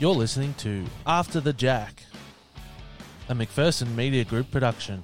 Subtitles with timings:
[0.00, 2.04] You're listening to After the Jack,
[3.28, 5.02] a McPherson Media Group production.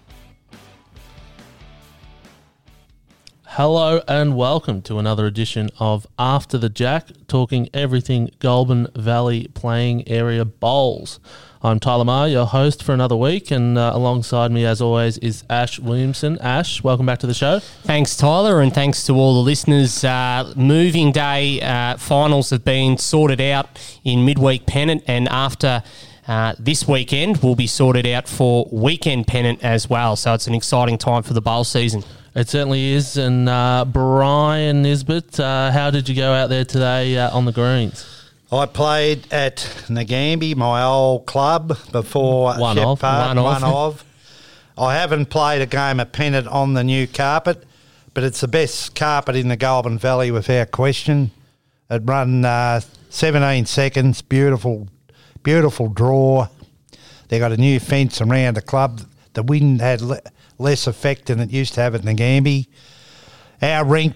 [3.57, 10.09] Hello and welcome to another edition of After the Jack, talking everything Goulburn Valley playing
[10.09, 11.21] area bowls.
[11.63, 15.45] I'm Tyler Marr, your host for another week, and uh, alongside me, as always, is
[15.49, 16.37] Ash Williamson.
[16.41, 17.61] Ash, welcome back to the show.
[17.61, 20.03] Thanks, Tyler, and thanks to all the listeners.
[20.03, 23.69] Uh, moving day uh, finals have been sorted out
[24.03, 25.85] in midweek pennant, and after
[26.27, 30.17] uh, this weekend will be sorted out for weekend pennant as well.
[30.17, 32.03] So it's an exciting time for the bowl season.
[32.35, 33.17] It certainly is.
[33.17, 37.53] And uh, Brian Nisbet, uh, how did you go out there today uh, on the
[37.53, 38.11] greens?
[38.51, 39.57] I played at
[39.89, 43.45] Nagambie, my old club, before One Shep of, Park, one of.
[43.45, 44.05] one of.
[44.79, 47.65] I haven't played a game of pennant on the new carpet,
[48.13, 51.31] but it's the best carpet in the Goulburn Valley without question.
[51.89, 54.89] It run uh, 17 seconds, beautiful,
[55.45, 56.49] beautiful draw.
[57.29, 59.03] They got a new fence around the club.
[59.35, 60.21] The wind had le-
[60.59, 62.67] less effect than it used to have at Nagambie.
[63.63, 64.15] Our rink,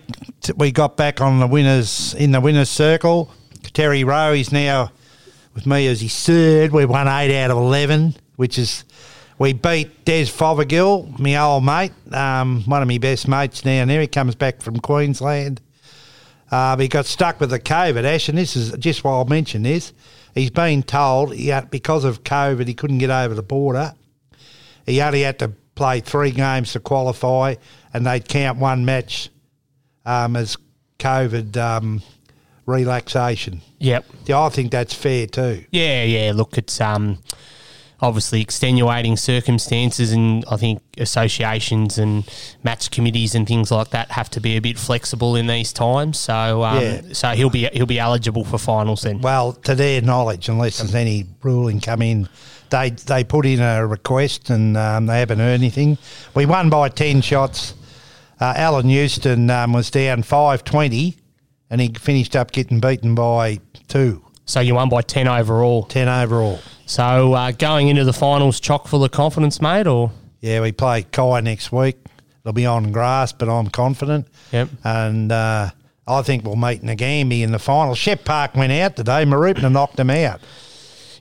[0.56, 3.32] we got back on the winners in the winners circle.
[3.72, 4.92] Terry Rowe is now
[5.54, 6.72] with me as his third.
[6.72, 8.84] We won eight out of eleven, which is
[9.38, 14.00] we beat Des Fothergill, my old mate, um, one of my best mates down there.
[14.00, 15.60] He comes back from Queensland.
[16.50, 19.62] Uh, he got stuck with the COVID, Ash, and this is just why I mention
[19.62, 19.92] this.
[20.34, 23.94] He's been told he had, because of COVID he couldn't get over the border.
[24.86, 27.54] He only had to play three games to qualify,
[27.94, 29.30] and they'd count one match
[30.04, 30.56] um, as
[30.98, 32.02] COVID um,
[32.66, 33.60] relaxation.
[33.78, 34.04] Yep.
[34.26, 35.64] Yeah, I think that's fair too.
[35.70, 36.32] Yeah, yeah.
[36.34, 37.18] Look, it's um,
[38.00, 42.28] obviously extenuating circumstances, and I think associations and
[42.64, 46.18] match committees and things like that have to be a bit flexible in these times.
[46.18, 47.00] So, um, Yeah.
[47.12, 49.20] so he'll be he'll be eligible for finals then.
[49.20, 52.28] Well, to their knowledge, unless there's any ruling come in,
[52.70, 55.98] they they put in a request and um, they haven't heard anything.
[56.34, 57.74] We won by ten shots.
[58.40, 61.16] Uh, Alan Houston um, was down five twenty,
[61.70, 64.24] and he finished up getting beaten by two.
[64.44, 65.82] So you won by ten overall.
[65.84, 66.58] 10 overall.
[66.86, 71.02] So uh, going into the finals, chock full of confidence, mate, or Yeah, we play
[71.02, 71.98] Kai next week.
[72.42, 74.26] It'll be on grass, but I'm confident.
[74.52, 74.70] Yep.
[74.84, 75.70] And uh,
[76.06, 77.94] I think we'll meet Nagambie in the final.
[77.94, 79.24] Shep Park went out today.
[79.24, 80.40] Mooroopna knocked him out.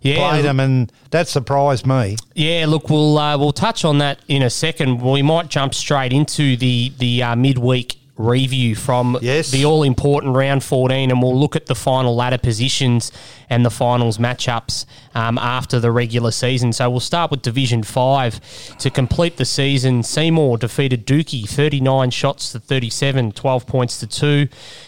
[0.01, 2.15] Yeah, Played them, and that surprised me.
[2.35, 5.01] Yeah, look, we'll uh, we'll touch on that in a second.
[5.01, 9.51] We might jump straight into the the uh, midweek review from Yes.
[9.51, 13.11] the all important round 14 and we'll look at the final ladder positions
[13.47, 18.77] and the finals matchups um, after the regular season so we'll start with division 5
[18.79, 24.47] to complete the season seymour defeated dookie 39 shots to 37 12 points to 2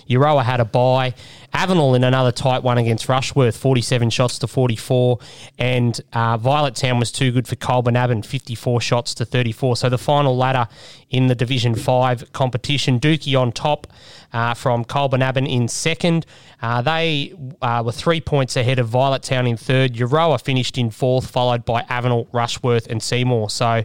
[0.09, 1.13] Euroa had a bye
[1.53, 5.19] Avenel in another tight one against Rushworth, 47 shots to 44.
[5.57, 9.77] And uh, Violet Town was too good for Colbinabbin, 54 shots to 34.
[9.77, 10.67] So the final ladder
[11.09, 12.99] in the Division 5 competition.
[12.99, 13.87] Dookie on top
[14.33, 16.25] uh, from Colbinabbin in second.
[16.61, 19.93] Uh, they uh, were three points ahead of Violet Town in third.
[19.93, 23.49] Euroa finished in fourth, followed by Avenel, Rushworth, and Seymour.
[23.49, 23.83] So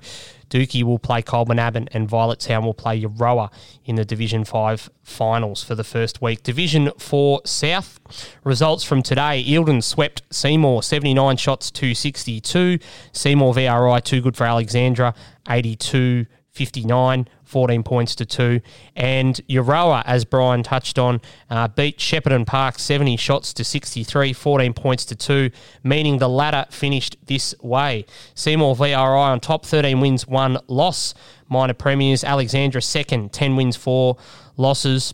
[0.54, 3.50] Dookie will play Colbinabbin and Violet Town will play Euroa
[3.84, 6.44] in the Division 5 finals for the first week.
[6.44, 7.98] Division 4 South
[8.44, 9.44] results from today.
[9.44, 12.78] Eildon swept Seymour 79 shots to 62.
[13.10, 15.12] Seymour VRI too good for Alexandra
[15.48, 17.28] 82 59.
[17.44, 18.60] 14 points to 2.
[18.96, 21.20] And Euroa, as Brian touched on,
[21.50, 25.50] uh, beat Shepparton Park 70 shots to 63, 14 points to 2,
[25.82, 28.06] meaning the latter finished this way.
[28.34, 31.14] Seymour VRI on top, 13 wins, 1 loss.
[31.48, 34.16] Minor premiers, Alexandra second, 10 wins, 4
[34.56, 35.12] losses.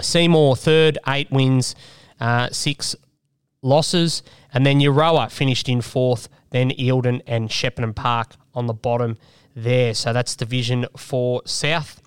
[0.00, 1.74] Seymour third, 8 wins,
[2.20, 2.96] uh, 6
[3.62, 4.22] losses.
[4.52, 9.18] And then Euroa finished in fourth, then Eildon and Shepparton Park on the bottom
[9.56, 9.94] there.
[9.94, 12.00] So that's Division 4 South.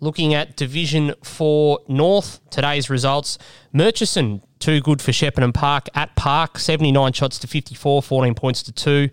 [0.00, 3.38] Looking at Division 4 North, today's results.
[3.72, 8.72] Murchison, too good for Shepparton Park at Park, 79 shots to 54, 14 points to
[8.72, 9.10] 2.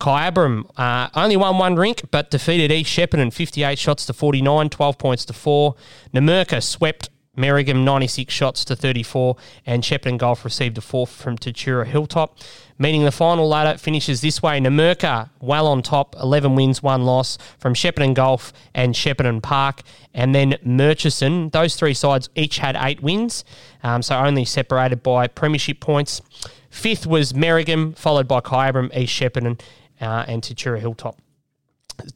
[0.00, 4.98] Kyabram uh, only won one rink, but defeated East Shepparton, 58 shots to 49, 12
[4.98, 5.74] points to 4.
[6.14, 11.86] Numurkah swept Merrigum 96 shots to 34, and Shepparton Golf received a fourth from Tatura
[11.86, 12.38] Hilltop.
[12.82, 14.58] Meaning the final ladder finishes this way.
[14.58, 19.82] Numurkah well on top, 11 wins, 1 loss from Shepparton Golf and Shepparton Park.
[20.12, 23.44] And then Murchison, those three sides each had 8 wins,
[23.84, 26.22] um, so only separated by premiership points.
[26.70, 29.60] Fifth was Merrigum, followed by Kyabram, East Shepparton,
[30.00, 31.20] uh, and Tatura Hilltop.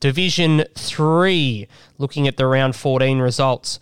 [0.00, 1.68] Division 3,
[1.98, 3.78] looking at the round 14 results.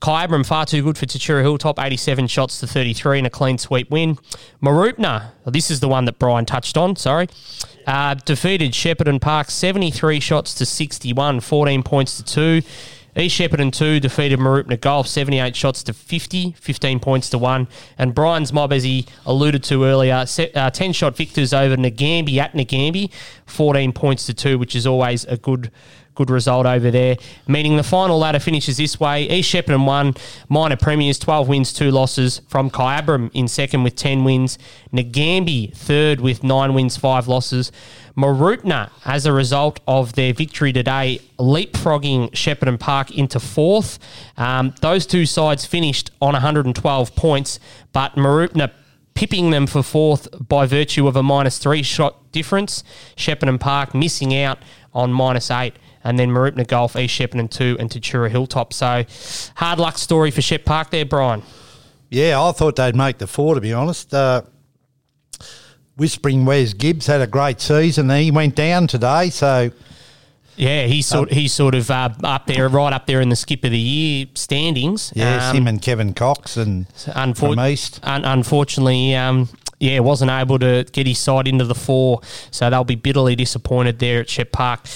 [0.00, 3.90] Kyabram, far too good for Tatura Hilltop, 87 shots to 33 and a clean sweep
[3.90, 4.18] win.
[4.62, 7.28] Mooroopna, this is the one that Brian touched on, sorry,
[7.86, 12.24] uh, defeated Shepparton Park, 73 shots to 61, 14 points to
[12.62, 12.68] 2.
[13.18, 17.66] East Shepparton 2 defeated Mooroopna Golf, 78 shots to 50, 15 points to 1.
[17.96, 22.36] And Brian's mob, as he alluded to earlier, set, uh, 10 shot victors over Nagambie
[22.36, 23.10] at Nagambie,
[23.46, 25.70] 14 points to 2, which is always a good
[26.16, 27.16] good result over there.
[27.46, 29.28] Meaning the final ladder finishes this way.
[29.30, 30.14] East Shepparton 1,
[30.48, 34.58] minor premiers, 12 wins, 2 losses from Kyabram in second with 10 wins.
[34.92, 37.70] Nagambie third with 9 wins, 5 losses.
[38.16, 43.98] Mooroopna, as a result of their victory today, leapfrogging Shepparton Park into fourth.
[44.38, 47.60] Um, those two sides finished on 112 points,
[47.92, 48.72] but Mooroopna
[49.12, 52.82] pipping them for fourth by virtue of a minus three shot difference.
[53.16, 54.58] Shepparton Park missing out
[54.94, 55.74] on minus eight.
[56.06, 58.72] And then Mooroopna Golf, East Shepparton 2 and Tatura Hilltop.
[58.72, 59.04] So
[59.56, 61.42] hard luck story for Shep Park there, Brian.
[62.10, 64.14] Yeah, I thought they'd make the four, to be honest.
[64.14, 64.42] Uh,
[65.96, 68.10] Whispering Wes Gibbs had a great season.
[68.10, 69.70] He went down today, so
[70.56, 73.64] Yeah, he's sort he's sort of uh, up there, right up there in the skip
[73.64, 75.12] of the year standings.
[75.16, 77.98] yes, Um, him and Kevin Cox and unfor- from East.
[78.02, 79.48] un- unfortunately, um,
[79.80, 82.20] yeah, wasn't able to get his side into the four,
[82.50, 84.86] so they'll be bitterly disappointed there at Shep Park.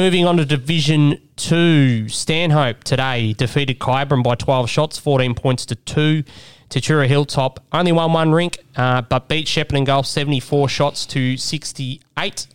[0.00, 5.74] Moving on to Division Two, Stanhope today defeated Kyabram by 12 shots, 14 points to
[5.74, 6.24] two.
[6.70, 12.46] Tatura Hilltop only won one rink, uh, but beat Shepparton Golf 74 shots to 68.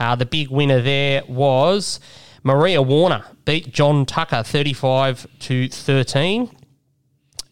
[0.00, 2.00] Uh, the big winner there was
[2.42, 6.50] Maria Warner beat John Tucker 35 to 13.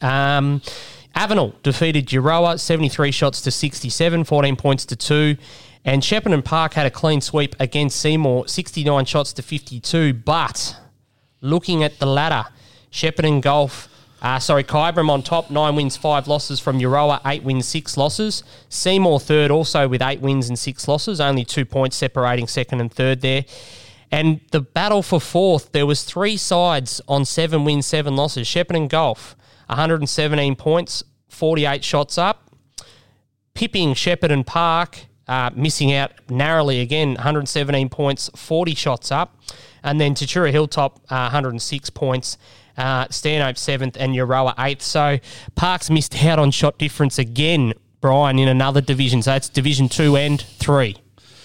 [0.00, 0.62] Um,
[1.14, 5.37] Avenel defeated Euroa 73 shots to 67, 14 points to 2.
[5.84, 10.14] And Shepparton Park had a clean sweep against Seymour, 69 shots to 52.
[10.14, 10.76] But
[11.40, 12.48] looking at the ladder,
[12.90, 13.88] Shepparton Golf,
[14.22, 18.42] uh, sorry, Kyabram on top, nine wins, five losses from Euroa, eight wins, six losses.
[18.70, 22.90] Seymour third, also with eight wins and six losses, only two points separating second and
[22.90, 23.44] third there.
[24.10, 28.46] And the battle for fourth, there was three sides on seven wins, seven losses.
[28.46, 29.36] Shepparton Golf,
[29.66, 32.50] 117 points, 48 shots up.
[33.52, 39.36] Pipping Shepparton Park, uh, missing out narrowly again, 117 points, 40 shots up.
[39.82, 42.38] And then Tatura Hilltop, uh, 106 points.
[42.76, 44.82] Uh, Stanhope seventh and Euroa eighth.
[44.82, 45.18] So
[45.54, 49.22] Parks missed out on shot difference again, Brian, in another division.
[49.22, 50.96] So it's Division two and three.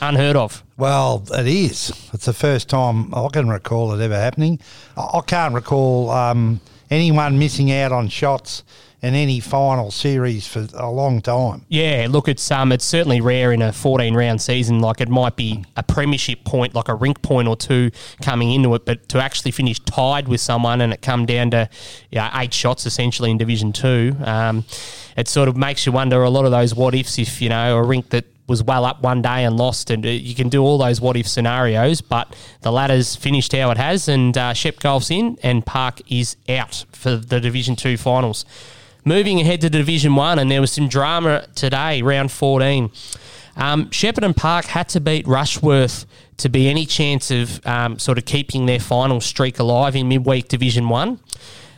[0.02, 0.64] Unheard of.
[0.78, 1.92] Well, it is.
[2.14, 4.60] It's the first time I can recall it ever happening.
[4.98, 8.64] I can't recall um, anyone missing out on shots
[9.02, 11.66] in any final series for a long time.
[11.70, 14.80] Yeah, look, it's um, it's certainly rare in a 14 round season.
[14.80, 17.92] Like it might be a premiership point, like a rink point or two
[18.22, 21.70] coming into it, but to actually finish tied with someone and it come down to
[22.12, 24.66] yeah, eight shots essentially in Division Two, um,
[25.16, 27.18] it sort of makes you wonder a lot of those what ifs.
[27.18, 30.10] If you know a rink that was well up one day and lost, and uh,
[30.10, 34.10] you can do all those what if scenarios, but the ladder's finished how it has,
[34.10, 38.44] and uh, Shep Golf's in, and Park is out for the Division Two finals.
[39.10, 42.92] Moving ahead to Division One, and there was some drama today, round 14.
[43.56, 46.06] Um, Shepparton Park had to beat Rushworth
[46.38, 50.48] to be any chance of um, sort of keeping their final streak alive in midweek
[50.48, 51.20] Division One.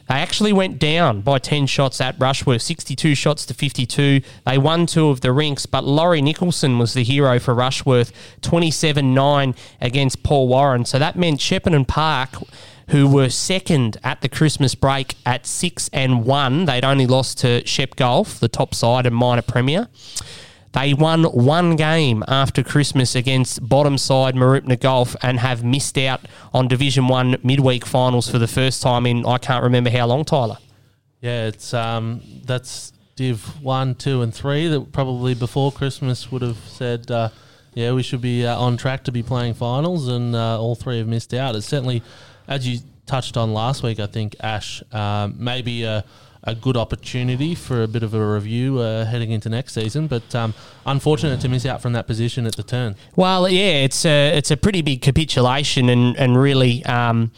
[0.10, 4.20] They actually went down by 10 shots at Rushworth, 62 shots to 52.
[4.46, 9.14] They won two of the rinks, but Laurie Nicholson was the hero for Rushworth, 27
[9.14, 10.84] 9 against Paul Warren.
[10.84, 12.32] So that meant Shepparton Park
[12.92, 16.66] who were second at the Christmas break at six and one.
[16.66, 19.88] They'd only lost to Shep Golf, the top side and minor premier.
[20.74, 26.22] They won one game after Christmas against bottom side Mooroopna Golf and have missed out
[26.54, 30.24] on Division One midweek finals for the first time in I can't remember how long,
[30.24, 30.58] Tyler.
[31.22, 36.58] Yeah, it's um, that's Div one, two, and three that probably before Christmas would have
[36.58, 37.30] said, uh,
[37.74, 40.98] yeah, we should be uh, on track to be playing finals, and uh, all three
[40.98, 41.56] have missed out.
[41.56, 42.02] It's certainly,
[42.52, 46.04] as you touched on last week, I think Ash um, maybe a,
[46.44, 50.36] a good opportunity for a bit of a review uh, heading into next season, but
[50.36, 50.54] um,
[50.86, 52.98] unfortunate to miss out from that position at the turn.
[53.16, 56.86] Well, yeah, it's a it's a pretty big capitulation, and and really.
[56.86, 57.32] Um,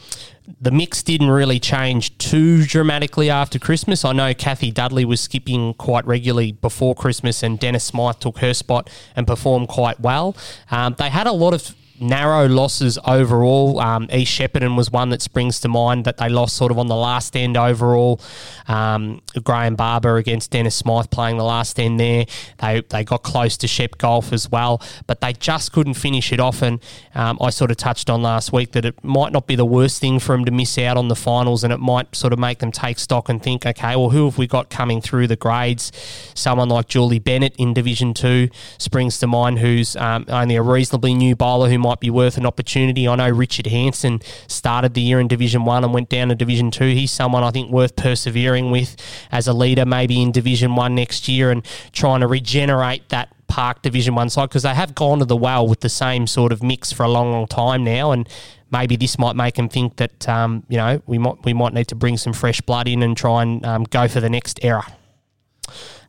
[0.59, 4.03] the mix didn't really change too dramatically after Christmas.
[4.03, 8.53] I know Kathy Dudley was skipping quite regularly before Christmas, and Dennis Smythe took her
[8.53, 10.35] spot and performed quite well.
[10.69, 13.79] Um, they had a lot of narrow losses overall.
[13.79, 16.87] Um, East Shepparton was one that springs to mind that they lost sort of on
[16.87, 18.19] the last end overall.
[18.67, 22.25] Um, Graham Barber against Dennis Smythe playing the last end there.
[22.59, 26.39] They they got close to Shep Golf as well, but they just couldn't finish it
[26.39, 26.61] off.
[26.61, 26.81] And
[27.15, 30.01] um, I sort of touched on last week that it might not be the worst
[30.01, 32.59] thing for them to miss out on the finals, and it might sort of make
[32.59, 35.91] them take stock and think, okay, well, who have we got coming through the grades?
[36.33, 41.13] Someone like Julie Bennett in Division Two springs to mind, who's um, only a reasonably
[41.13, 43.07] new bowler who might be worth an opportunity.
[43.07, 46.71] I know Richard Hanson started the year in Division One and went down to Division
[46.71, 46.87] Two.
[46.87, 48.95] He's someone I think worth persevering with
[49.31, 53.83] as a leader, maybe in Division One next year, and trying to regenerate that Park
[53.83, 56.63] Division One side because they have gone to the well with the same sort of
[56.63, 58.27] mix for a long, long time now, and
[58.71, 61.87] maybe this might make them think that um, you know we might we might need
[61.89, 64.85] to bring some fresh blood in and try and um, go for the next era.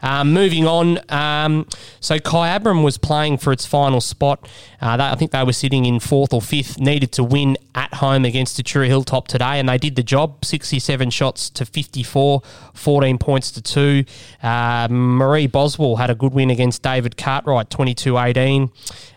[0.02, 1.66] Um, moving on, um,
[2.00, 4.48] Kyabram was playing for its final spot.
[4.80, 7.94] Uh, they, I think they were sitting in fourth or fifth, needed to win at
[7.94, 12.42] home against the Tatura Hilltop today, and they did the job 67 shots to 54,
[12.74, 14.04] 14 points to 2.
[14.42, 18.70] Uh, Marie Boswell had a good win against David Cartwright, 22 18.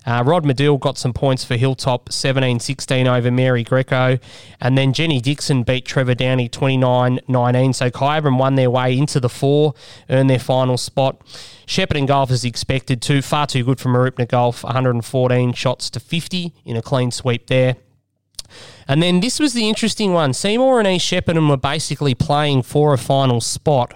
[0.08, 4.18] Uh, Rod Medill got some points for Hilltop, 17 16 over Mary Greco.
[4.62, 7.74] And then Jenny Dixon beat Trevor Downey 29 19.
[7.74, 9.74] So Kyabram won their way into the four,
[10.10, 11.20] earned their final spot.
[11.68, 16.54] Shepparton Golf is expected to, far too good for Mooroopna Golf, 114 shots to 50
[16.64, 17.76] in a clean sweep there.
[18.88, 20.32] And then this was the interesting one.
[20.32, 23.94] Seymour and East Shepparton were basically playing for a final spot.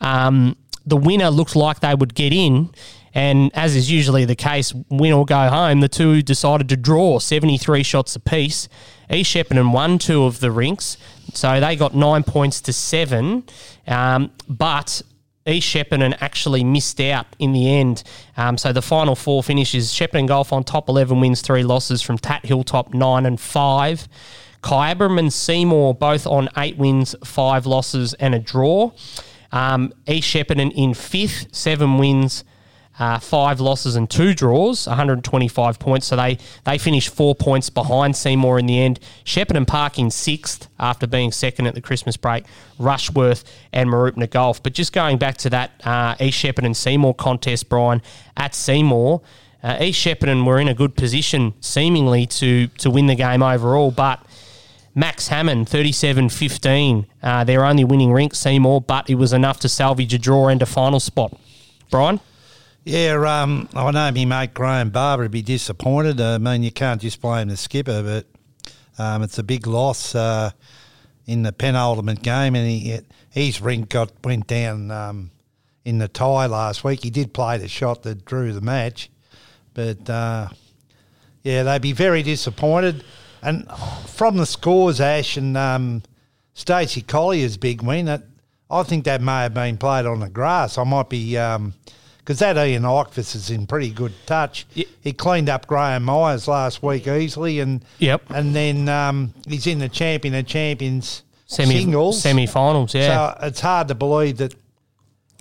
[0.00, 2.70] Um, the winner looked like they would get in,
[3.18, 7.18] and as is usually the case, win or go home, the two decided to draw
[7.18, 8.68] 73 shots apiece.
[9.10, 10.96] East Shepparton won two of the rinks,
[11.34, 13.42] so they got nine points to seven.
[13.88, 15.02] Um, but
[15.48, 18.04] East Shepparton actually missed out in the end.
[18.36, 22.18] Um, so the final four finishes Shepparton Golf on top, 11 wins, three losses from
[22.18, 24.08] Tat Hilltop, 9 and 5.
[24.62, 28.92] Kyabram and Seymour both on eight wins, five losses, and a draw.
[29.50, 32.44] Um, East Shepparton in fifth, seven wins,
[32.98, 36.06] uh, five losses and two draws, 125 points.
[36.06, 39.00] So they, they finished four points behind Seymour in the end.
[39.24, 42.44] Shepparton Park in sixth after being second at the Christmas break.
[42.78, 44.62] Rushworth and Mooroopna Golf.
[44.62, 48.02] But just going back to that uh, East Shepparton Seymour contest, Brian,
[48.36, 49.20] at Seymour,
[49.62, 53.90] uh, East Shepparton were in a good position seemingly to, to win the game overall,
[53.90, 54.24] but
[54.94, 57.06] Max Hammond, 37 15.
[57.22, 60.60] Uh, they're only winning rink Seymour, but it was enough to salvage a draw and
[60.60, 61.38] a final spot.
[61.90, 62.18] Brian?
[62.88, 66.22] Yeah, um, I know me mate Graham Barber would be disappointed.
[66.22, 68.26] I mean, you can't just blame the skipper, but
[68.98, 70.52] um, it's a big loss uh,
[71.26, 75.30] in the penultimate game, and he, his rink got went down um,
[75.84, 77.02] in the tie last week.
[77.02, 79.10] He did play the shot that drew the match,
[79.74, 80.48] but uh,
[81.42, 83.04] yeah, they'd be very disappointed.
[83.42, 83.70] And
[84.06, 86.04] from the scores, Ash and um,
[86.54, 88.22] Stacey Collier's big win, that,
[88.70, 90.78] I think that may have been played on the grass.
[90.78, 91.74] I might be um,
[92.28, 94.66] because that Ian Eichfuss is in pretty good touch.
[95.00, 98.24] He cleaned up Graham Myers last week easily, and Yep.
[98.28, 102.20] and then um, he's in the champion of champions Semi, singles.
[102.20, 103.32] Semi-finals, yeah.
[103.32, 104.54] So it's hard to believe that.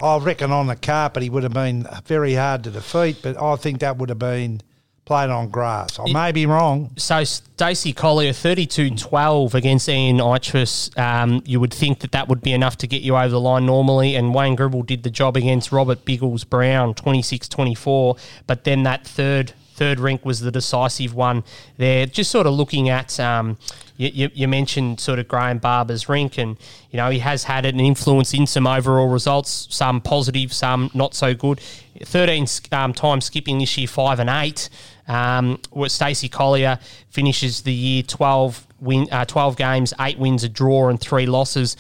[0.02, 3.58] I reckon on the carpet he would have been very hard to defeat, but I
[3.58, 4.62] think that would have been
[5.08, 5.98] played on grass.
[6.00, 6.92] I may be wrong.
[6.98, 10.96] So Stacey Collier, 32-12 against Ian Eichfuss.
[11.00, 13.66] Um, you would think that that would be enough to get you over the line
[13.66, 18.20] normally, and Wayne Gribble did the job against Robert Biggles Brown, 26-24.
[18.48, 21.44] But then that third third rink was the decisive one
[21.78, 22.08] there.
[22.08, 23.58] Just sort of looking at, um,
[23.96, 26.58] you, you, you mentioned sort of Graham Barber's rink, and
[26.92, 31.14] you know he has had an influence in some overall results, some positive, some not
[31.14, 31.62] so good.
[32.04, 34.70] 13 um, times skipping this year, five and eight.
[35.08, 40.90] Um, Stacey Collier finishes the year 12 win, uh, 12 games, eight wins, a draw,
[40.90, 41.76] and three losses.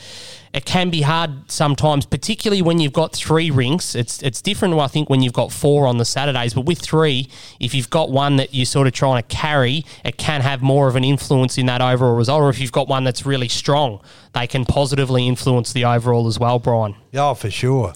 [0.54, 3.94] It can be hard sometimes, particularly when you've got three rinks.
[3.94, 6.54] It's it's different, I think, when you've got four on the Saturdays.
[6.54, 7.30] But with three,
[7.60, 10.88] if you've got one that you're sort of trying to carry, it can have more
[10.88, 12.42] of an influence in that overall result.
[12.42, 14.00] Or if you've got one that's really strong,
[14.34, 16.96] they can positively influence the overall as well, Brian.
[17.12, 17.94] Yeah, for sure.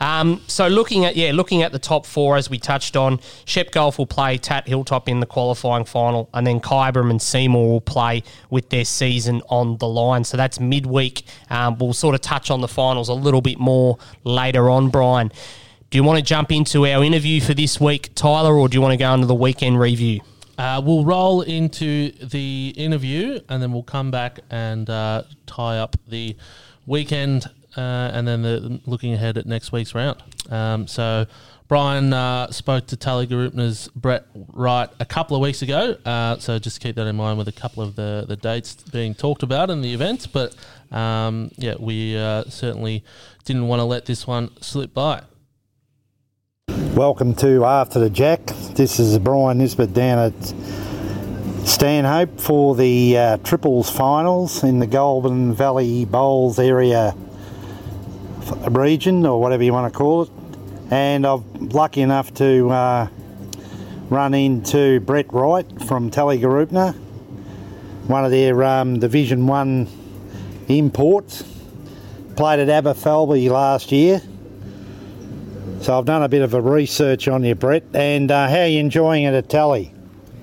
[0.00, 3.70] Um, so looking at yeah, looking at the top four as we touched on, Shep
[3.70, 7.80] Golf will play Tat Hilltop in the qualifying final, and then Kyabram and Seymour will
[7.80, 10.24] play with their season on the line.
[10.24, 11.24] So that's midweek.
[11.50, 15.30] Um, we'll sort of touch on the finals a little bit more later on, Brian.
[15.90, 18.80] Do you want to jump into our interview for this week, Tyler, or do you
[18.80, 20.20] want to go into the weekend review?
[20.56, 25.96] Uh, we'll roll into the interview and then we'll come back and uh, tie up
[26.06, 26.36] the
[26.86, 30.22] weekend uh, and then the, looking ahead at next week's round.
[30.50, 31.26] Um, so
[31.70, 35.96] Brian uh, spoke to Tallygaroopna's Brett Wright a couple of weeks ago.
[36.04, 39.14] Uh, so just keep that in mind with a couple of the, the dates being
[39.14, 40.26] talked about in the event.
[40.32, 40.56] But
[40.90, 43.04] um, yeah, we uh, certainly
[43.44, 45.22] didn't want to let this one slip by.
[46.96, 48.46] Welcome to After the Jack.
[48.74, 55.54] This is Brian Nisbet down at Stanhope for the uh, triples finals in the Goulburn
[55.54, 57.14] Valley Bowls area
[58.70, 60.30] region or whatever you want to call it.
[60.90, 63.08] And I'm lucky enough to uh,
[64.08, 66.94] run into Brett Wright from Tallygaroopna,
[68.08, 69.88] one of their um, Division 1
[70.68, 71.44] imports.
[72.36, 74.22] Played at Aberfeldie last year.
[75.82, 77.84] So I've done a bit of a research on you, Brett.
[77.94, 79.94] And uh, how are you enjoying it at Tally?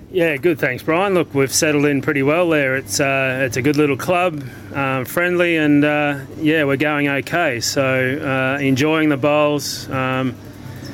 [0.09, 0.57] Yeah, good.
[0.57, 1.13] Thanks, Brian.
[1.15, 2.77] Look, we've settled in pretty well there.
[2.77, 4.41] It's uh, it's a good little club,
[4.73, 7.59] um, friendly, and uh, yeah, we're going okay.
[7.59, 9.89] So uh, enjoying the bowls.
[9.89, 10.33] Um,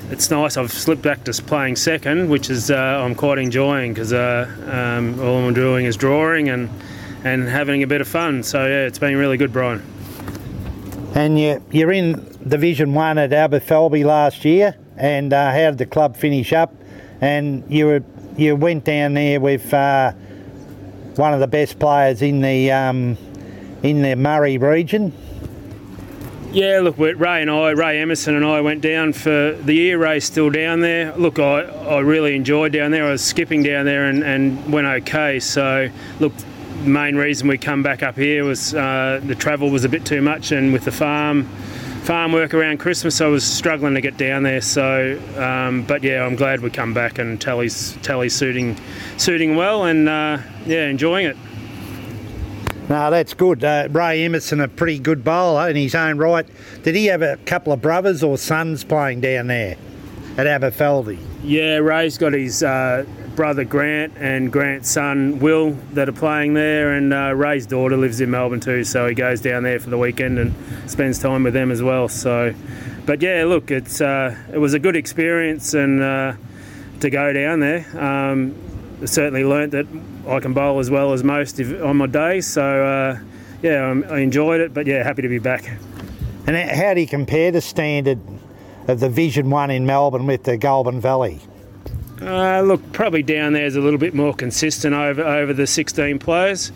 [0.10, 0.58] it's nice.
[0.58, 5.20] I've slipped back to playing second, which is uh, I'm quite enjoying because uh, um,
[5.20, 6.68] all I'm doing is drawing and
[7.24, 8.42] and having a bit of fun.
[8.42, 9.84] So yeah, it's been really good, Brian.
[11.14, 14.76] And you, you're in Division One at Aberfeldie last year.
[14.98, 16.74] And uh, how did the club finish up?
[17.22, 18.04] And you were
[18.38, 20.12] you went down there with uh,
[21.16, 23.18] one of the best players in the um,
[23.84, 25.14] in the Murray region.
[26.52, 29.98] Yeah, look, Ray and I, Ray Emerson and I went down for the year.
[29.98, 31.12] Ray's still down there.
[31.16, 33.08] Look, I, I really enjoyed down there.
[33.08, 35.40] I was skipping down there and, and went okay.
[35.40, 39.84] So, look, the main reason we come back up here was uh, the travel was
[39.84, 41.50] a bit too much, and with the farm
[42.04, 44.62] farm work around Christmas, I was struggling to get down there.
[44.62, 48.78] So, um, but yeah, I'm glad we come back and Tally's Tally's suiting
[49.18, 51.38] suiting well, and uh, yeah, enjoying it.
[52.90, 53.64] No, that's good.
[53.64, 56.46] Uh, Ray Emerson, a pretty good bowler in his own right.
[56.84, 59.78] Did he have a couple of brothers or sons playing down there
[60.38, 61.20] at Aberfeldie?
[61.44, 63.06] Yeah, Ray's got his uh,
[63.36, 68.22] brother Grant and Grant's son Will that are playing there, and uh, Ray's daughter lives
[68.22, 70.54] in Melbourne too, so he goes down there for the weekend and
[70.90, 72.08] spends time with them as well.
[72.08, 72.54] So,
[73.06, 76.34] but yeah, look, it's uh, it was a good experience and uh,
[77.00, 77.86] to go down there.
[77.98, 78.56] Um,
[79.06, 79.88] certainly learnt that
[80.28, 82.42] I can bowl as well as most if, on my day.
[82.42, 83.20] So uh,
[83.62, 85.70] yeah, I'm, I enjoyed it, but yeah, happy to be back.
[86.46, 88.20] And how do you compare the standard
[88.88, 91.40] of the Vision One in Melbourne with the Goulburn Valley?
[92.26, 96.20] Uh, look, probably down there is a little bit more consistent over over the 16
[96.20, 96.72] players.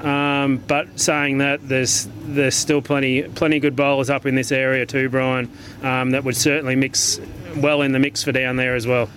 [0.00, 4.84] Um, but saying that, there's there's still plenty plenty good bowlers up in this area
[4.84, 5.50] too, Brian.
[5.82, 7.20] Um, that would certainly mix
[7.56, 9.08] well in the mix for down there as well.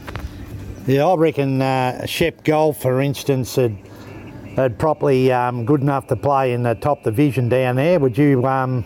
[0.87, 3.75] Yeah, I reckon uh, Shep Golf, for instance, had,
[4.55, 7.99] had probably um, good enough to play in the top division down there.
[7.99, 8.85] Would you um,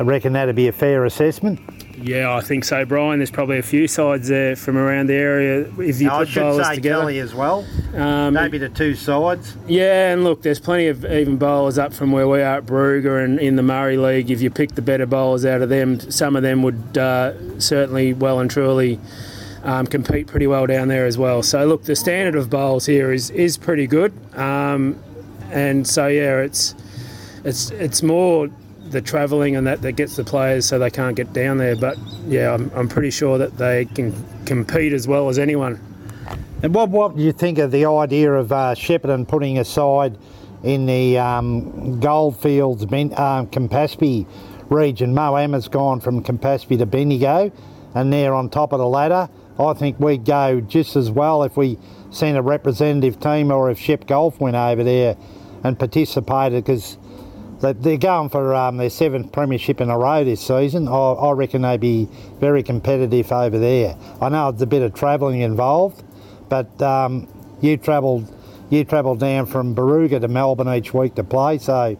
[0.00, 1.60] reckon that'd be a fair assessment?
[2.02, 3.18] Yeah, I think so, Brian.
[3.18, 5.70] There's probably a few sides there from around the area.
[5.78, 7.66] If you no, put I should say together, Kelly as well.
[7.94, 9.56] Um, Maybe the two sides.
[9.66, 13.24] Yeah, and look, there's plenty of even bowlers up from where we are at Barooga
[13.24, 14.30] and in the Murray League.
[14.30, 18.12] If you pick the better bowlers out of them, some of them would uh, certainly
[18.14, 19.00] well and truly
[19.64, 21.42] um, compete pretty well down there as well.
[21.42, 24.98] So look, the standard of bowls here is is pretty good, um,
[25.50, 26.74] and so yeah, it's
[27.44, 28.48] it's it's more
[28.90, 31.76] the travelling and that that gets the players so they can't get down there.
[31.76, 35.80] But yeah, I'm, I'm pretty sure that they can compete as well as anyone.
[36.62, 40.18] And what what do you think of the idea of uh, Shepparton putting aside
[40.64, 44.26] in the um, Goldfields, ben, um, Campaspe
[44.68, 45.14] region?
[45.14, 47.52] Moama's gone from Campaspe to Bendigo,
[47.94, 49.28] and they're on top of the ladder.
[49.58, 51.78] I think we'd go just as well if we
[52.10, 55.16] sent a representative team or if Shep Golf went over there
[55.64, 56.96] and participated because
[57.60, 60.86] they're going for um, their seventh premiership in a row this season.
[60.86, 63.96] I, I reckon they'd be very competitive over there.
[64.20, 66.02] I know it's a bit of travelling involved,
[66.48, 67.28] but um,
[67.60, 68.32] you travelled
[68.70, 71.96] you travelled down from Barooga to Melbourne each week to play, so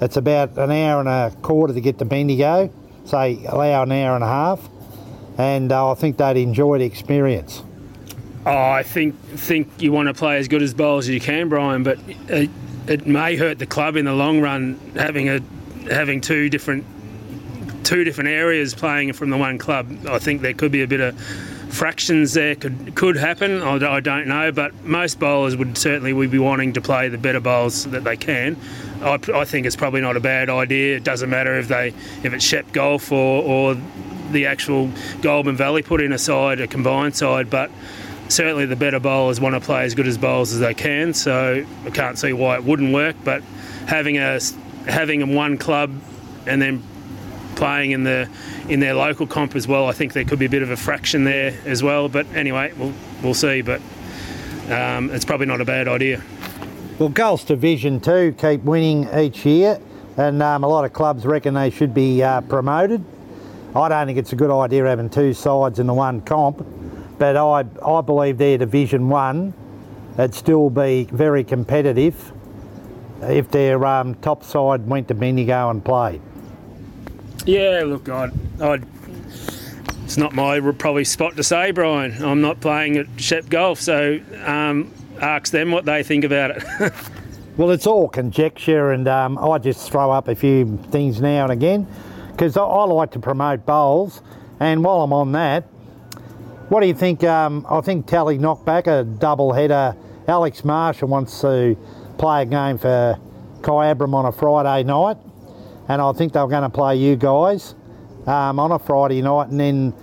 [0.00, 2.70] it's about an hour and a quarter to get to Bendigo.
[3.04, 4.68] Say allow an hour and a half,
[5.38, 7.62] and uh, I think they'd enjoy the experience.
[8.44, 11.48] Oh, I think think you want to play as good as bowls as you can,
[11.48, 11.98] Brian, but.
[12.30, 12.46] Uh,
[12.88, 15.40] it may hurt the club in the long run having a
[15.90, 16.84] having two different
[17.84, 19.90] two different areas playing from the one club.
[20.08, 21.18] I think there could be a bit of
[21.70, 23.62] fractions there could could happen.
[23.62, 27.18] I, I don't know, but most bowlers would certainly would be wanting to play the
[27.18, 28.56] better bowls that they can.
[29.02, 30.96] I, I think it's probably not a bad idea.
[30.96, 31.88] It doesn't matter if they
[32.22, 33.76] if it's Shep Golf or or
[34.32, 34.90] the actual
[35.22, 37.70] Goulburn Valley put in a side, a combined side, but
[38.28, 41.14] certainly the better bowlers want to play as good as bowls as they can.
[41.14, 43.16] So I can't see why it wouldn't work.
[43.24, 43.42] But
[43.86, 44.40] having a
[44.86, 45.92] having one club
[46.46, 46.82] and then
[47.56, 48.28] playing in the
[48.68, 49.86] in their local comp as well.
[49.88, 52.08] I think there could be a bit of a fraction there as well.
[52.08, 53.62] But anyway, we'll we'll see.
[53.62, 53.80] But
[54.70, 56.22] um, it's probably not a bad idea.
[56.98, 59.78] Well, Golf's Division 2 keep winning each year,
[60.16, 63.04] and um, a lot of clubs reckon they should be uh, promoted.
[63.74, 66.66] I don't think it's a good idea having two sides in the one comp,
[67.18, 69.54] but I, I believe their Division 1
[70.14, 72.32] it'd still be very competitive
[73.22, 76.20] if their um, top side went to Bendigo and played.
[77.44, 78.84] Yeah, look, I'd, I'd,
[80.04, 82.22] it's not my probably spot to say, Brian.
[82.22, 86.64] I'm not playing at Shep Golf, so um, ask them what they think about it.
[87.58, 91.50] Well, it's all conjecture, and um, I just throw up a few things now and
[91.50, 91.88] again
[92.30, 94.22] because I, I like to promote bowls.
[94.60, 95.64] And while I'm on that,
[96.68, 97.24] what do you think?
[97.24, 99.96] Um, I think Tally knocked back a double header.
[100.26, 101.76] Alex Marshall wants to
[102.18, 103.18] play a game for
[103.62, 105.16] Kyabram on a Friday night,
[105.88, 107.74] and I think they're going to play you guys
[108.26, 109.94] um, on a Friday night, and then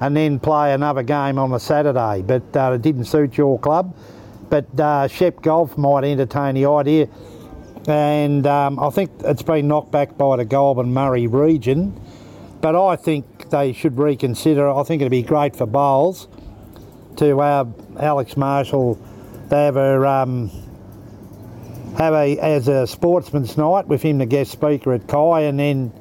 [0.00, 2.22] and then play another game on a Saturday.
[2.22, 3.94] But uh, it didn't suit your club.
[4.48, 7.08] But uh, Shep Golf might entertain the idea,
[7.86, 12.00] and um, I think it's been knocked back by the Goulburn Murray region.
[12.62, 14.68] But I think they should reconsider.
[14.68, 16.28] I think it'd be great for bowls
[17.16, 18.98] to have Alex Marshall
[19.50, 20.50] have a um,
[21.96, 25.92] have a as a sportsman's night with him the guest speaker at Kai, and then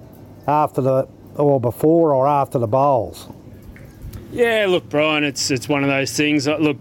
[0.47, 3.27] after the or before or after the bowls.
[4.31, 6.47] yeah, look, Brian, it's it's one of those things.
[6.47, 6.77] uh, Look,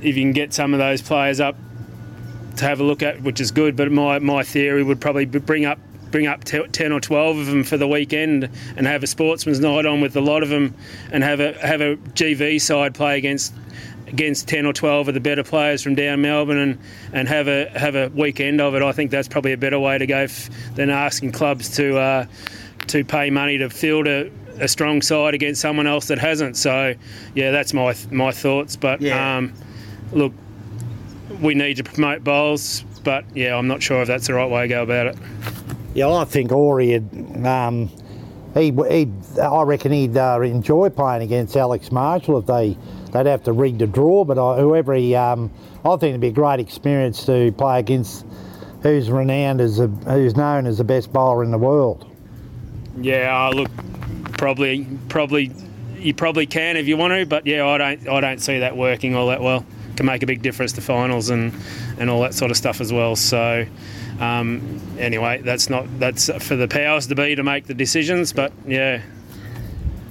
[0.00, 1.56] if you can get some of those players up
[2.56, 3.76] to have a look at, which is good.
[3.76, 5.78] But my, my theory would probably bring up
[6.14, 9.58] bring up te- ten or twelve of them for the weekend and have a sportsman's
[9.58, 10.72] night on with a lot of them,
[11.10, 13.52] and have a have a GV side play against
[14.06, 16.78] against ten or twelve of the better players from down Melbourne, and,
[17.12, 18.82] and have a have a weekend of it.
[18.82, 22.26] I think that's probably a better way to go f- than asking clubs to uh,
[22.86, 24.30] to pay money to field a.
[24.60, 26.56] A strong side against someone else that hasn't.
[26.56, 26.94] So,
[27.34, 28.76] yeah, that's my my thoughts.
[28.76, 29.38] But Yeah.
[29.38, 29.52] um,
[30.12, 30.32] look,
[31.42, 34.62] we need to promote bowls, but yeah, I'm not sure if that's the right way
[34.62, 35.16] to go about it.
[35.94, 37.46] Yeah, I think Ori had.
[37.46, 37.90] Um,
[38.54, 42.76] he, he, I reckon he'd uh, enjoy playing against Alex Marshall if they
[43.12, 44.24] they'd have to rig the draw.
[44.24, 45.50] But I, whoever he, um,
[45.84, 48.24] I think it'd be a great experience to play against
[48.82, 52.10] who's renowned as a, who's known as the best bowler in the world.
[53.00, 53.70] Yeah, uh, look,
[54.34, 55.50] probably, probably,
[55.96, 58.76] you probably can if you want to, but yeah, I don't, I don't see that
[58.76, 59.64] working all that well.
[59.96, 61.52] Can make a big difference to finals and
[61.98, 63.16] and all that sort of stuff as well.
[63.16, 63.66] So.
[64.20, 68.52] Um, anyway, that's not that's for the powers to be to make the decisions, but
[68.64, 69.02] yeah,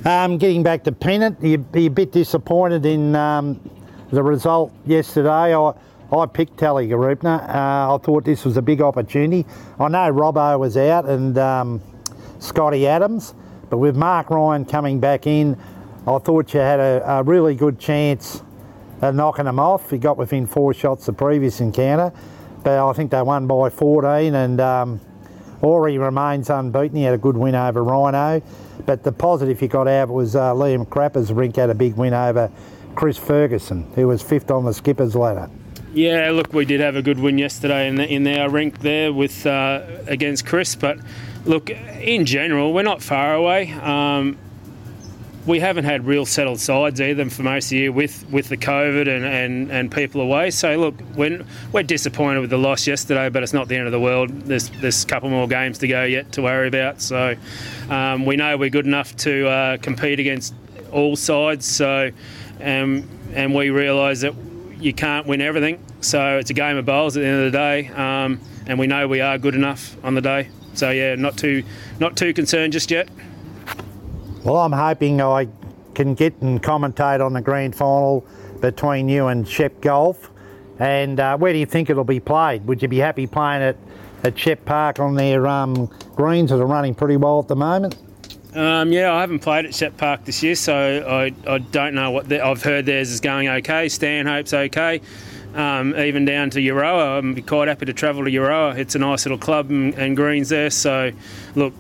[0.05, 3.57] Um, getting back to Pennant, you you a bit disappointed in um,
[4.11, 5.55] the result yesterday.
[5.55, 5.73] I
[6.11, 7.49] I picked Tallygaroopna.
[7.49, 9.45] Uh, I thought this was a big opportunity.
[9.79, 11.81] I know Robbo was out and um,
[12.39, 13.33] Scotty Adams,
[13.69, 15.57] but with Mark Ryan coming back in,
[16.05, 18.43] I thought you had a, a really good chance
[19.11, 19.89] knocking them off.
[19.89, 22.13] He got within four shots the previous encounter,
[22.63, 24.61] but I think they won by 14 and.
[24.61, 25.01] Um,
[25.63, 26.97] Ori remains unbeaten.
[26.97, 28.41] He had a good win over Rhino.
[28.85, 32.13] But the positive he got out was uh, Liam Crapper's rink had a big win
[32.13, 32.51] over
[32.95, 35.49] Chris Ferguson, who was fifth on the skipper's ladder.
[35.93, 39.13] Yeah, look, we did have a good win yesterday in, the, in our rink there
[39.13, 40.97] with uh, against Chris, but
[41.45, 43.71] look, in general, we're not far away.
[43.73, 44.37] Um,
[45.45, 48.57] we haven't had real settled sides either for most of the year with, with the
[48.57, 50.51] COVID and, and, and people away.
[50.51, 53.91] So look, we're, we're disappointed with the loss yesterday, but it's not the end of
[53.91, 54.29] the world.
[54.29, 57.01] There's there's a couple more games to go yet to worry about.
[57.01, 57.35] So
[57.89, 60.53] um, we know we're good enough to uh, compete against
[60.91, 61.65] all sides.
[61.65, 62.11] So
[62.61, 64.33] um, and we realise that
[64.79, 65.83] you can't win everything.
[66.01, 68.87] So it's a game of bowls at the end of the day, um, and we
[68.87, 70.49] know we are good enough on the day.
[70.73, 71.63] So yeah, not too
[71.99, 73.09] not too concerned just yet.
[74.43, 75.47] Well, I'm hoping I
[75.95, 78.25] can get and commentate on the grand final
[78.59, 80.29] between you and Shep Golf.
[80.79, 82.65] And uh, where do you think it'll be played?
[82.67, 83.77] Would you be happy playing it
[84.23, 87.95] at Shep Park on their um, greens that are running pretty well at the moment?
[88.53, 92.11] Um, yeah, I haven't played at Shep Park this year, so I, I don't know
[92.11, 92.85] what the, I've heard.
[92.85, 93.87] Theirs is going okay.
[93.87, 95.01] Stanhope's okay.
[95.55, 98.77] Um, even down to Euroa, I'm quite happy to travel to Euroa.
[98.77, 100.69] It's a nice little club and, and greens there.
[100.69, 101.11] So,
[101.55, 101.73] look,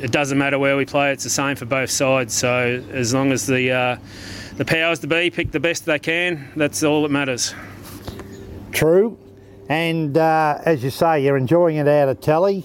[0.00, 1.12] it doesn't matter where we play.
[1.12, 2.34] It's the same for both sides.
[2.34, 3.96] So as long as the uh,
[4.56, 7.54] the powers to be pick the best they can, that's all that matters.
[8.72, 9.18] True.
[9.68, 12.64] And uh, as you say, you're enjoying it out of Tally.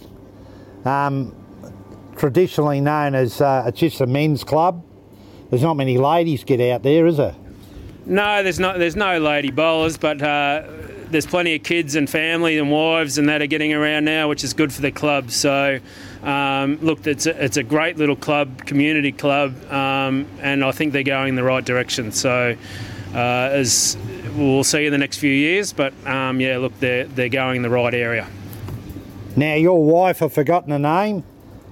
[0.85, 1.35] Um,
[2.17, 4.83] traditionally known as uh, it's just a men's club.
[5.49, 7.35] There's not many ladies get out there, is there?
[8.05, 10.63] No, there's no there's no lady bowlers, but uh,
[11.09, 14.43] there's plenty of kids and family and wives and that are getting around now, which
[14.43, 15.31] is good for the club.
[15.31, 15.79] So
[16.23, 20.93] um, look, it's a, it's a great little club, community club, um, and I think
[20.93, 22.11] they're going in the right direction.
[22.11, 22.55] So,
[23.13, 23.97] uh, as
[24.35, 27.61] we'll see in the next few years, but um, yeah, look, they're they're going in
[27.61, 28.27] the right area.
[29.35, 31.23] Now, your wife, I've forgotten her name.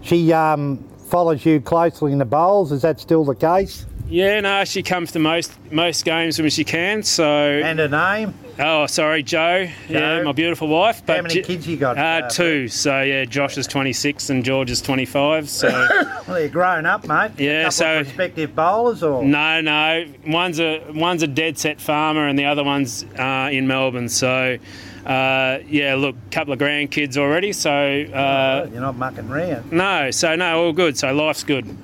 [0.02, 0.78] She um,
[1.10, 2.72] follows you closely in the bowls.
[2.72, 3.87] Is that still the case?
[4.10, 7.04] Yeah, no, she comes to most most games when she can.
[7.04, 8.34] So, And her name?
[8.58, 9.67] oh, sorry, Joe.
[9.89, 11.02] Yeah, my beautiful wife.
[11.06, 11.98] How many kids you got?
[11.98, 12.70] Uh, two.
[12.70, 15.50] So yeah, Josh is 26 and George is 25.
[15.50, 15.67] So
[16.28, 17.32] Well, you're grown up, mate.
[17.38, 22.39] Yeah, so- prospective bowlers, or no, no, one's a one's a dead set farmer and
[22.39, 24.08] the other one's uh, in Melbourne.
[24.08, 24.58] So
[25.06, 27.52] uh, yeah, look, couple of grandkids already.
[27.52, 29.70] So uh, you're not mucking around.
[29.74, 30.98] no, so no, all good.
[30.98, 31.78] So life's good.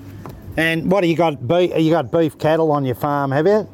[0.57, 1.47] And what do you got?
[1.47, 3.67] Beef, you got beef cattle on your farm, have you?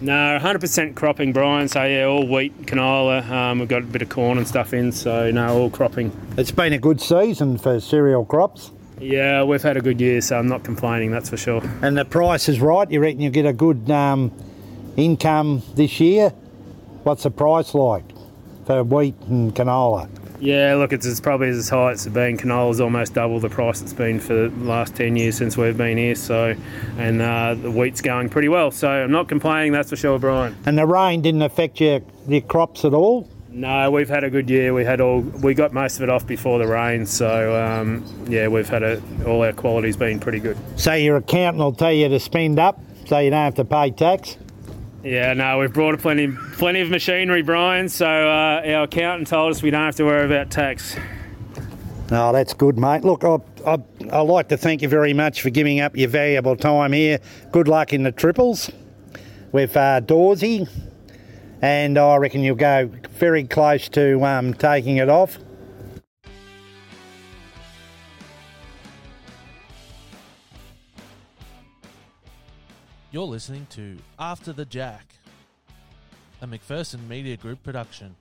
[0.00, 1.68] No, 100% cropping, Brian.
[1.68, 3.26] So yeah, all wheat, canola.
[3.30, 4.92] Um, we've got a bit of corn and stuff in.
[4.92, 6.12] So no, all cropping.
[6.36, 10.38] It's been a good season for cereal crops, Yeah, we've had a good year, so
[10.38, 11.10] I'm not complaining.
[11.12, 11.62] That's for sure.
[11.82, 12.90] and the price is right.
[12.90, 14.32] You reckon you get a good um,
[14.96, 16.30] income this year?
[17.04, 18.04] What's the price like
[18.66, 20.08] for wheat and canola?
[20.40, 22.36] Yeah, look, it's, it's probably as high as it's been.
[22.36, 25.96] Canola's almost double the price it's been for the last 10 years since we've been
[25.96, 26.14] here.
[26.14, 26.54] So,
[26.98, 28.70] and uh, the wheat's going pretty well.
[28.70, 30.56] So I'm not complaining, that's for sure, Brian.
[30.66, 33.28] And the rain didn't affect your, your crops at all?
[33.56, 34.74] No, we've had a good year.
[34.74, 37.06] We had all we got most of it off before the rain.
[37.06, 40.58] So um, yeah, we've had a, all our quality's been pretty good.
[40.76, 43.92] So your accountant will tell you to spend up so you don't have to pay
[43.92, 44.36] tax?
[45.06, 47.88] Yeah, no, we've brought plenty plenty of machinery, Brian.
[47.88, 50.96] So uh, our accountant told us we don't have to worry about tax.
[52.10, 53.04] Oh, that's good, mate.
[53.04, 53.78] Look, I, I,
[54.10, 57.20] I'd like to thank you very much for giving up your valuable time here.
[57.52, 58.68] Good luck in the triples
[59.52, 60.68] with uh, Dawsey,
[61.62, 65.38] and I reckon you'll go very close to um, taking it off.
[73.16, 75.14] You're listening to After the Jack,
[76.42, 78.14] a McPherson Media Group production.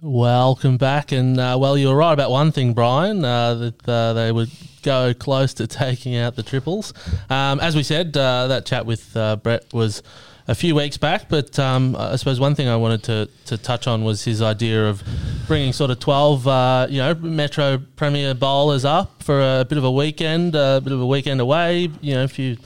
[0.00, 3.24] Welcome back, and uh, well, you were right about one thing, Brian.
[3.24, 4.52] Uh, that uh, they would
[4.84, 6.94] go close to taking out the triples.
[7.28, 10.04] Um, as we said, uh, that chat with uh, Brett was
[10.48, 13.86] a few weeks back, but um, I suppose one thing I wanted to, to touch
[13.86, 15.02] on was his idea of
[15.46, 19.84] bringing sort of twelve, uh, you know, Metro Premier bowlers up for a bit of
[19.84, 21.90] a weekend, a bit of a weekend away.
[22.00, 22.56] You know, if you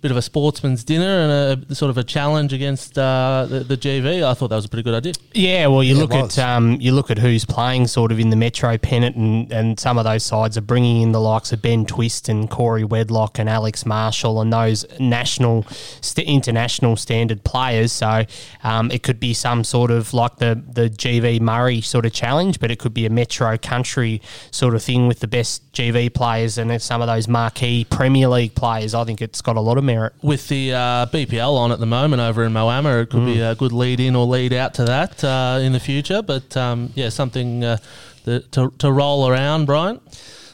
[0.00, 3.76] bit of a sportsman's dinner and a sort of a challenge against uh, the, the
[3.76, 4.24] GV.
[4.24, 5.12] I thought that was a pretty good idea.
[5.34, 8.30] Yeah, well, you Yeah, look at um, you look at who's playing sort of in
[8.30, 11.60] the Metro pennant, and, and some of those sides are bringing in the likes of
[11.60, 15.64] Ben Twist and Corey Wedlock and Alex Marshall and those national,
[16.00, 17.92] st- international standard players.
[17.92, 18.24] So
[18.64, 22.58] um, it could be some sort of like the the GV Murray sort of challenge,
[22.58, 26.56] but it could be a Metro country sort of thing with the best GV players
[26.56, 28.94] and some of those marquee Premier League players.
[28.94, 30.12] I think it's got a lot of merit.
[30.22, 33.54] With the uh, BPL on at the moment over in Moama, it could be a
[33.54, 36.22] good lead in or lead out to that uh, in the future.
[36.22, 37.78] But um, yeah, something uh,
[38.24, 40.00] that, to, to roll around, Brian.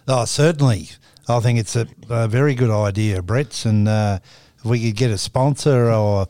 [0.09, 0.90] Oh, certainly.
[1.29, 4.20] I think it's a, a very good idea, Brett's, and uh,
[4.59, 6.29] if we could get a sponsor or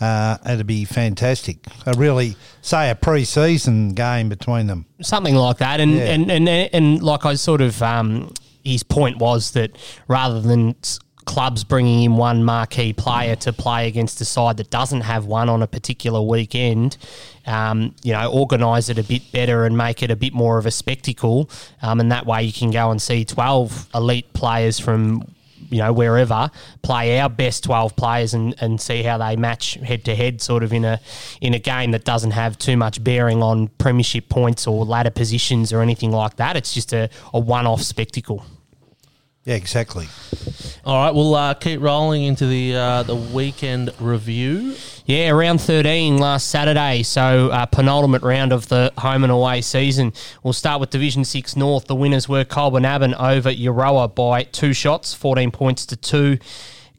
[0.00, 1.58] uh, it'd be fantastic.
[1.86, 4.84] A really, say, a pre-season game between them.
[5.00, 5.80] something like that.
[5.80, 6.12] And Yeah.
[6.12, 8.32] and, and and like I sort of um,
[8.64, 9.70] his point was that
[10.08, 14.70] rather than s- clubs bringing in one marquee player to play against a side that
[14.70, 16.96] doesn't have one on a particular weekend,
[17.46, 20.66] um, you know, organise it a bit better and make it a bit more of
[20.66, 21.50] a spectacle.
[21.82, 25.22] Um, and that way you can go and see twelve elite players from
[25.68, 26.48] you know, wherever,
[26.82, 30.62] play our best twelve players and, and see how they match head to head, sort
[30.62, 31.00] of in a
[31.40, 35.72] in a game that doesn't have too much bearing on premiership points or ladder positions
[35.72, 36.56] or anything like that.
[36.56, 38.44] It's just a, a one off spectacle.
[39.46, 40.08] Yeah, exactly.
[40.84, 44.74] All right, we'll uh, keep rolling into the uh, the weekend review.
[45.04, 47.04] Yeah, round 13 last Saturday.
[47.04, 50.12] So, uh, penultimate round of the home and away season.
[50.42, 51.86] We'll start with Division 6 North.
[51.86, 56.38] The winners were Colbinabbin over Euroa by two shots, 14 points to two.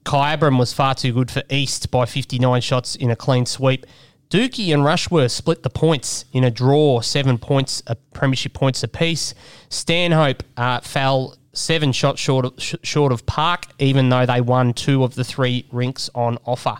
[0.06, 3.86] Kyabram was far too good for East by 59 shots in a clean sweep.
[4.30, 9.34] Dookie and Rushworth split the points in a draw, seven points, a premiership points apiece.
[9.68, 14.74] Stanhope uh, fell seven shots short of, sh- short of Park, even though they won
[14.74, 16.78] two of the three rinks on offer.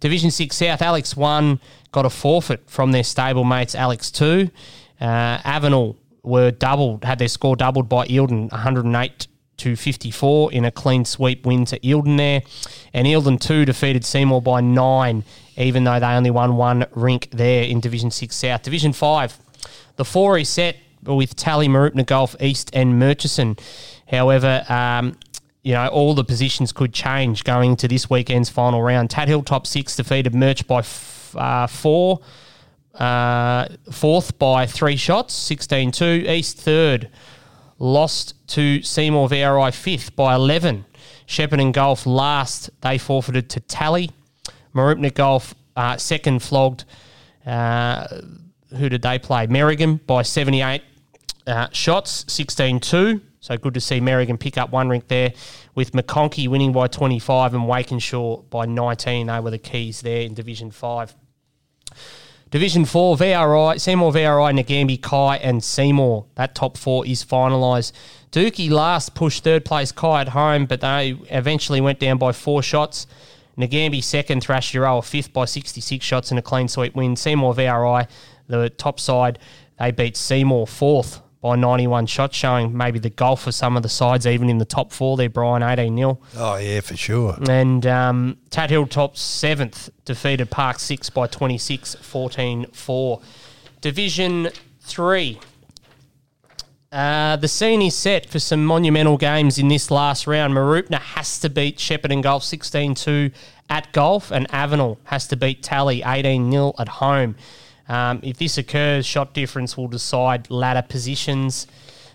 [0.00, 1.58] Division 6 South, Alex 1
[1.90, 4.50] got a forfeit from their stablemates, Alex 2.
[5.00, 9.26] Uh, Avenel were doubled, had their score doubled by Eildon, 108
[9.58, 12.42] to 54 in a clean sweep win to Eildon there.
[12.92, 15.24] And Eildon 2 defeated Seymour by 9,
[15.56, 18.62] even though they only won one rink there in Division 6 South.
[18.62, 19.38] Division 5,
[19.96, 23.56] The four is set with Tally, Mooroopna Golf, East, and Murchison.
[24.08, 25.16] However, um,
[25.62, 29.10] you know, all the positions could change going to this weekend's final round.
[29.10, 32.20] Tat Hill top six defeated Merch by f- uh, four.
[32.94, 36.04] Uh, fourth by three shots, 16 2.
[36.28, 37.10] East third,
[37.78, 40.86] lost to Seymour VRI fifth by 11.
[41.26, 44.10] Shepparton Golf last, they forfeited to Tally.
[44.74, 46.84] Mooroopna Golf uh, second flogged.
[47.44, 48.06] Uh,
[48.76, 49.46] who did they play?
[49.46, 50.82] Merrigum by 78
[51.46, 53.20] uh, shots, 16 2.
[53.40, 55.32] So good to see Merrigum pick up one rink there
[55.74, 59.28] with McConkey winning by 25 and Wakenshaw by 19.
[59.28, 61.14] They were the keys there in Division 5.
[62.50, 66.26] Division 4, VRI, Seymour VRI, Nagambie, Kai, and Seymour.
[66.36, 67.92] That top four is finalised.
[68.32, 72.62] Dookie last pushed third place Kai at home, but they eventually went down by four
[72.62, 73.06] shots.
[73.58, 77.16] Nagambie second, Thrash Euroa fifth by 66 shots and a clean sweep win.
[77.16, 78.08] Seymour VRI,
[78.48, 79.38] the top side,
[79.78, 83.88] they beat Seymour fourth by 91 shots, showing maybe the golf for some of the
[83.88, 86.18] sides, even in the top four there, Brian, 18 0.
[86.36, 87.38] Oh, yeah, for sure.
[87.48, 93.20] And um, Tat Hill top seventh, defeated Park six by 26, 14 4.
[93.80, 94.48] Division
[94.80, 95.38] three.
[96.90, 100.52] Uh, the scene is set for some monumental games in this last round.
[100.52, 103.30] Mooroopna has to beat Shepparton Golf 16 2
[103.70, 107.36] at golf, and Avenel has to beat Tally 18 0 at home.
[107.88, 111.66] Um, if this occurs, shot difference will decide ladder positions.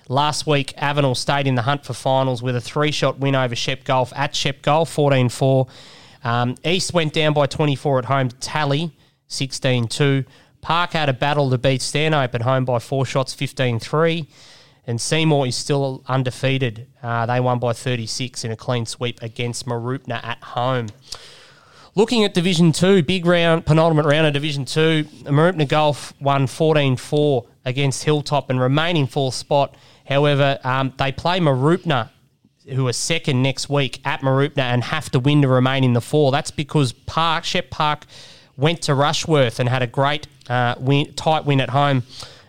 [0.09, 3.55] Last week, Avenel stayed in the hunt for finals with a three shot win over
[3.55, 5.67] Shep Golf at Shep Golf 14 4.
[6.23, 8.91] Um, East went down by 24 at home to Tally
[9.27, 10.25] 16 2.
[10.61, 14.27] Park had a battle to beat Stanhope at home by four shots 15 3.
[14.87, 16.87] And Seymour is still undefeated.
[17.01, 20.87] Uh, they won by 36 in a clean sweep against Mooroopna at home.
[21.93, 26.95] Looking at Division 2, big round, penultimate round of Division 2, Mooroopna Golf won 14
[26.95, 29.75] 4 against Hilltop and remain in fourth spot.
[30.05, 32.09] However, um, they play Mooroopna,
[32.69, 35.99] who are second next week at Mooroopna and have to win to remain in the
[35.99, 36.31] four.
[36.31, 38.05] That's because Park, Shep Park,
[38.55, 42.03] went to Rushworth and had a great uh, win, tight win at home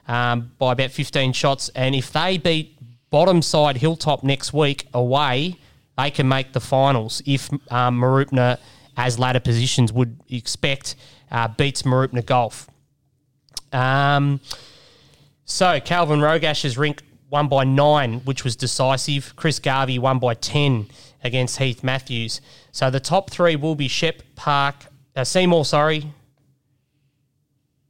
[0.06, 1.68] um, by about 15 shots.
[1.70, 2.78] And if they beat
[3.10, 5.56] bottom side Hilltop next week away,
[5.98, 8.58] they can make the finals if um, Mooroopna
[8.96, 10.96] as ladder positions would expect,
[11.30, 12.68] uh, beats Mooroopna Golf.
[13.72, 14.40] Um,
[15.44, 19.34] so Calvin Rogash's rink won by nine, which was decisive.
[19.36, 20.86] Chris Garvey won by 10
[21.24, 22.40] against Heath Matthews.
[22.72, 24.76] So the top three will be Shep, Park,
[25.16, 26.12] uh, Seymour, sorry.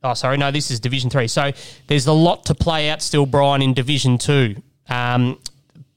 [0.05, 1.29] Oh, sorry, no, this is Division 3.
[1.29, 1.53] So
[1.87, 4.57] there's a lot to play out still, Brian, in Division 2.
[4.89, 5.39] Um,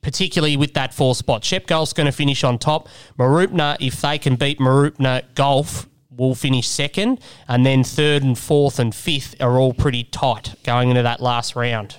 [0.05, 1.43] particularly with that four spot.
[1.43, 2.87] Shep Golf's going to finish on top.
[3.17, 7.19] Mooroopna, if they can beat Mooroopna Golf, will finish second.
[7.47, 11.55] And then third and fourth and fifth are all pretty tight going into that last
[11.55, 11.97] round.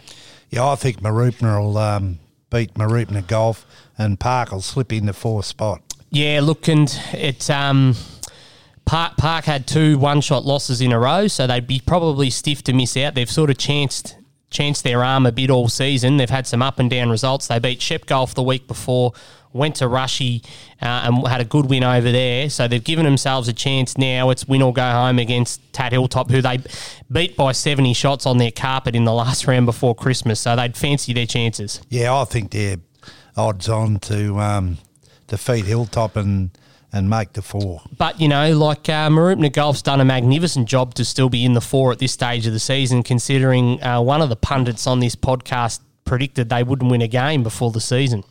[0.51, 3.67] Yeah, I think Mooroopna will um, beat Mooroopna Golf
[3.99, 5.83] and Park will slip in the fourth spot.
[6.11, 7.51] Yeah, look, and it.
[7.51, 7.97] Um,
[8.85, 12.63] Park, Park had two one shot losses in a row, so they'd be probably stiff
[12.63, 13.17] to miss out.
[13.17, 14.15] They've sort of chanced
[14.51, 16.17] chanced their arm a bit all season.
[16.17, 17.49] They've had some up and down results.
[17.49, 19.13] They beat Shep Golf the week before,
[19.53, 20.43] went to Rushy
[20.81, 22.49] uh, and had a good win over there.
[22.51, 24.31] So they've given themselves a chance now.
[24.31, 26.61] It's win or go home against Tat Hilltop, who they
[27.11, 30.41] beat by 70 shots on their carpet in the last round before Christmas.
[30.41, 31.81] So they'd fancy their chances.
[31.89, 32.79] Yeah, I think they're
[33.37, 34.79] odds on to um,
[35.27, 36.51] defeat Hilltop and
[36.97, 37.83] and make the four.
[37.97, 41.53] But, you know, like uh, Mooroopna Golf's done a magnificent job to still be in
[41.53, 45.01] the four at this stage of the season, considering uh, one of the pundits on
[45.01, 48.25] this podcast predicted they wouldn't win a game before the season.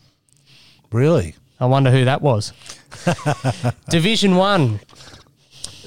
[0.92, 1.36] Really?
[1.60, 2.52] I wonder who that was.
[3.90, 4.80] Division 1.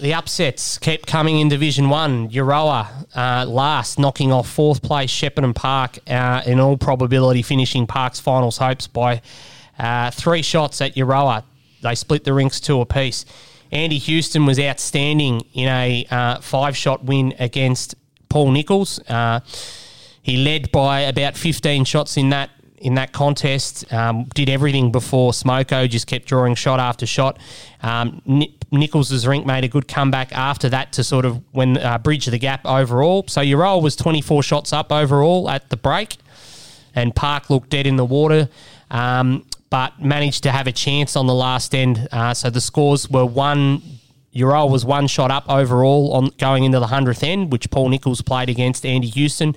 [0.01, 2.31] The upsets kept coming in Division 1.
[2.31, 2.87] Euroa
[3.17, 8.59] uh, last, knocking off fourth place Shepparton Park, uh, in all probability finishing Park's finals
[8.59, 9.21] hopes by
[9.79, 11.43] uh, three shots at Euroa
[11.83, 13.25] they split the rinks two apiece.
[13.71, 17.95] Andy Houston was outstanding in a uh, five shot win against
[18.29, 18.99] Paul Nichols.
[19.09, 19.41] Uh,
[20.23, 23.93] he led by about 15 shots in that in that contest.
[23.93, 27.39] Um, did everything before Smoko, just kept drawing shot after shot.
[27.83, 28.23] Um,
[28.71, 32.39] Nichols' rink made a good comeback after that to sort of when uh, bridge the
[32.39, 33.25] gap overall.
[33.27, 36.19] So Euroa was 24 shots up overall at the break,
[36.95, 38.49] and Park looked dead in the water.
[38.91, 42.09] Um, but managed to have a chance on the last end.
[42.11, 43.83] Uh, so the scores were one.
[44.35, 48.23] Euroa was one shot up overall on going into the hundredth end, which Paul Nichols
[48.23, 49.55] played against Andy Houston.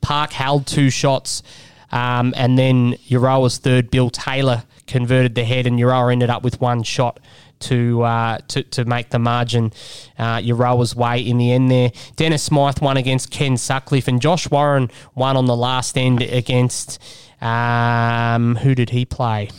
[0.00, 1.42] Park held two shots,
[1.90, 3.90] um, and then Euroa was third.
[3.90, 7.18] Bill Taylor converted the head, and Euroa ended up with one shot
[7.62, 9.72] to uh, to, to make the margin
[10.18, 11.90] uh, rowers' way in the end there.
[12.16, 17.00] Dennis Smythe won against Ken Sutcliffe, and Josh Warren won on the last end against.
[17.42, 19.50] Um, who did he play?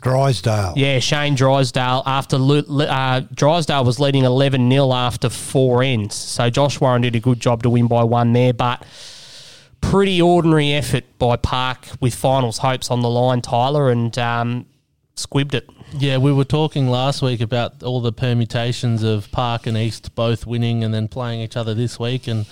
[0.00, 0.74] Drysdale.
[0.76, 6.14] Yeah, Shane Drysdale after uh, Drysdale was leading 11 0 after four ends.
[6.14, 8.84] So Josh Warren did a good job to win by one there, but
[9.80, 14.66] pretty ordinary effort by Park with finals hopes on the line, Tyler, and um,
[15.16, 15.68] squibbed it.
[15.98, 20.46] Yeah, we were talking last week about all the permutations of Park and East both
[20.46, 22.46] winning and then playing each other this week, and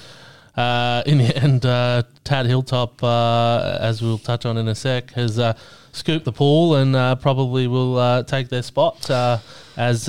[0.57, 5.13] uh, in the end, uh, Tat Hilltop, uh, as we'll touch on in a sec,
[5.13, 5.57] has uh,
[5.93, 9.11] scooped the pool and uh, probably will uh, take their spot.
[9.77, 10.07] as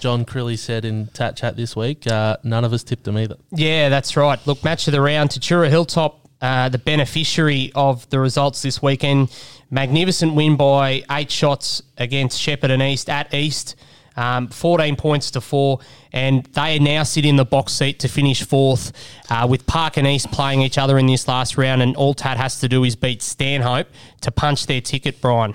[0.00, 3.36] John Crilly said in Tat Chat this week, none of us tipped them either.
[3.50, 4.44] Yeah, that's right.
[4.46, 9.30] Look, match of the round, Tatura Hilltop, the beneficiary of the results this weekend.
[9.70, 13.76] Magnificent win by eight shots against Shepparton East at East.
[14.18, 15.78] Um, 14 points to four,
[16.12, 18.90] and they now sit in the box seat to finish fourth
[19.30, 21.82] uh, with Park and East playing each other in this last round.
[21.82, 23.86] And all Tat has to do is beat Stanhope
[24.22, 25.54] to punch their ticket, Brian.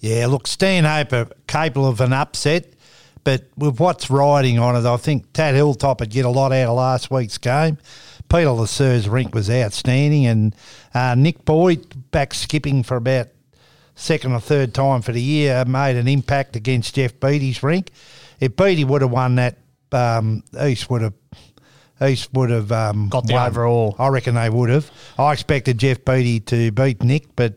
[0.00, 2.66] Yeah, look, Stanhope are capable of an upset,
[3.22, 6.70] but with what's riding on it, I think Tat Hilltop would get a lot out
[6.70, 7.78] of last week's game.
[8.28, 10.56] Peter Lasser's rink was outstanding, and
[10.94, 13.28] uh, Nick Boyd back skipping for about
[13.98, 17.90] second or third time for the year, made an impact against Jeff Beatty's rink.
[18.40, 19.58] If Beatty would have won that,
[19.92, 21.14] um, East would have
[22.00, 23.48] East would have um, got the won.
[23.48, 23.96] overall.
[23.98, 24.90] I reckon they would have.
[25.18, 27.54] I expected Jeff Beatty to beat Nick, but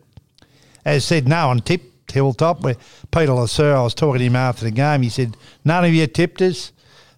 [0.83, 2.61] as said, no one tipped Hilltop.
[2.61, 2.75] Where
[3.11, 5.03] Peter Lasser, I was talking to him after the game.
[5.03, 6.71] He said none of you tipped us.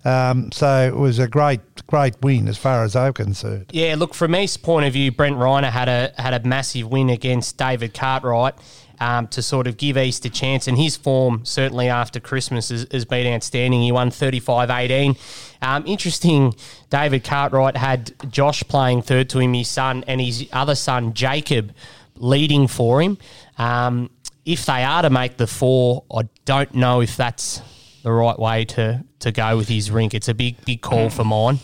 [0.06, 3.68] Um, so it was a great, great win as far as I'm concerned.
[3.72, 7.10] Yeah, look from East's point of view, Brent Reiner had a had a massive win
[7.10, 8.56] against David Cartwright
[9.00, 10.68] um, to sort of give East a chance.
[10.68, 13.82] And his form, certainly after Christmas, has, has been outstanding.
[13.82, 15.16] He won 35 18.
[15.62, 16.56] Um, interesting,
[16.90, 21.74] David Cartwright had Josh playing third to him, his son, and his other son, Jacob,
[22.16, 23.18] leading for him.
[23.58, 24.10] Um,
[24.46, 27.62] if they are to make the four, I don't know if that's
[28.04, 30.14] the right way to, to go with his rink.
[30.14, 31.60] It's a big, big call for mine.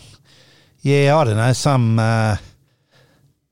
[0.80, 1.52] Yeah, I don't know.
[1.52, 2.36] Some uh,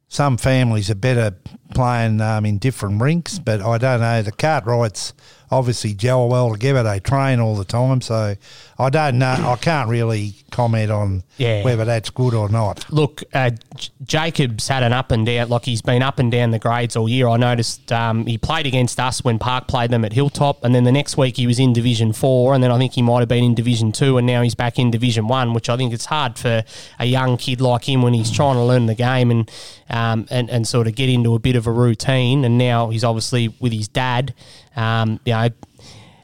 [0.09, 1.37] some families are better
[1.75, 4.23] playing um, in different rinks, but I don't know.
[4.23, 5.13] The Cartwrights
[5.51, 6.83] obviously gel well together.
[6.83, 8.37] They train all the time, so
[8.79, 9.27] I don't know.
[9.27, 11.65] I can't really comment on yeah.
[11.65, 12.91] whether that's good or not.
[12.93, 16.51] Look, uh, J- Jacobs had an up and down, like he's been up and down
[16.53, 17.29] the grades all year.
[17.29, 20.85] I noticed um, he played against us when Park played them at Hilltop, and then
[20.85, 23.29] the next week he was in Division Four, and then I think he might have
[23.29, 26.07] been in Division Two, and now he's back in Division One, which I think it's
[26.07, 26.65] hard for
[26.99, 29.51] a young kid like him when he's trying to learn the game and
[29.91, 32.45] um, and and sort of get into a bit of a routine.
[32.45, 34.35] And now he's obviously with his dad.
[34.79, 35.49] Um, you know,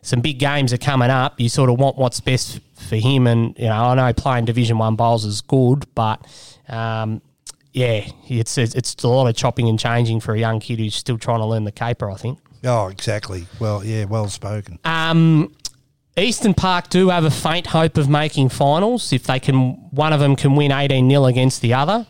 [0.03, 1.41] some big games are coming up.
[1.41, 4.79] You sort of want what's best for him, and you know, I know playing Division
[4.79, 6.25] One bowls is good, but
[6.69, 7.21] um,
[7.73, 11.19] yeah, it's it's a lot of chopping and changing for a young kid who's still
[11.19, 12.11] trying to learn the caper.
[12.11, 12.39] I think.
[12.63, 13.47] Oh, exactly.
[13.59, 14.79] Well, yeah, well spoken.
[14.85, 15.55] Um,
[16.17, 19.73] Eastern Park do have a faint hope of making finals if they can.
[19.91, 22.07] One of them can win eighteen 0 against the other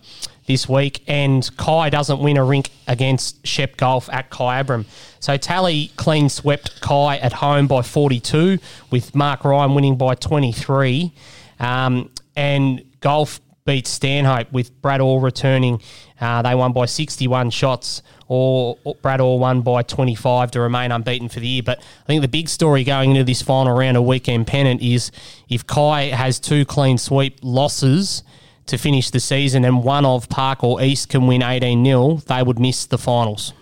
[0.47, 4.85] this week, and Kai doesn't win a rink against Shep Golf at Kyabram.
[5.21, 8.59] So Tally clean swept Kai at home by 42,
[8.91, 11.13] with Mark Ryan winning by 23.
[11.61, 15.81] Um, and Golf beat Stanhope with Brad Orr returning.
[16.21, 21.29] Uh, they won by 61 shots, or, Brad Orr won by 25 to remain unbeaten
[21.29, 21.63] for the year.
[21.63, 25.11] But I think the big story going into this final round of weekend pennant is
[25.49, 28.23] if Kai has two clean sweep losses
[28.67, 32.43] to finish the season and one of Park or East can win 18 0, they
[32.43, 33.53] would miss the finals.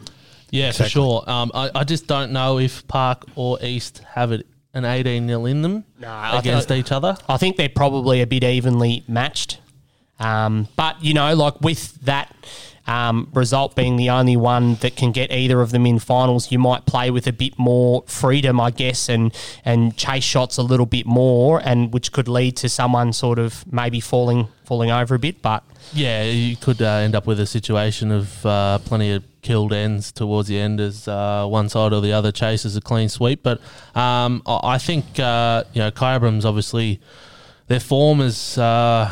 [0.51, 0.85] Yeah, exactly.
[0.85, 1.31] for sure.
[1.31, 5.47] Um, I, I just don't know if Park or East have it an 18 0
[5.47, 7.17] in them no, against th- each other.
[7.29, 9.59] I think they're probably a bit evenly matched.
[10.23, 12.35] Um, but, you know, like with that
[12.87, 16.59] um, result being the only one that can get either of them in finals, you
[16.59, 20.87] might play with a bit more freedom, I guess, and and chase shots a little
[20.87, 25.19] bit more, and which could lead to someone sort of maybe falling falling over a
[25.19, 25.43] bit.
[25.43, 25.63] But
[25.93, 30.13] yeah, you could uh, end up with a situation of uh, plenty of killed ends
[30.13, 33.43] towards the end as uh, one side or the other chases a clean sweep.
[33.43, 33.61] But
[33.95, 37.01] um, I think uh, you know Kyabram's obviously
[37.69, 39.11] their form is uh,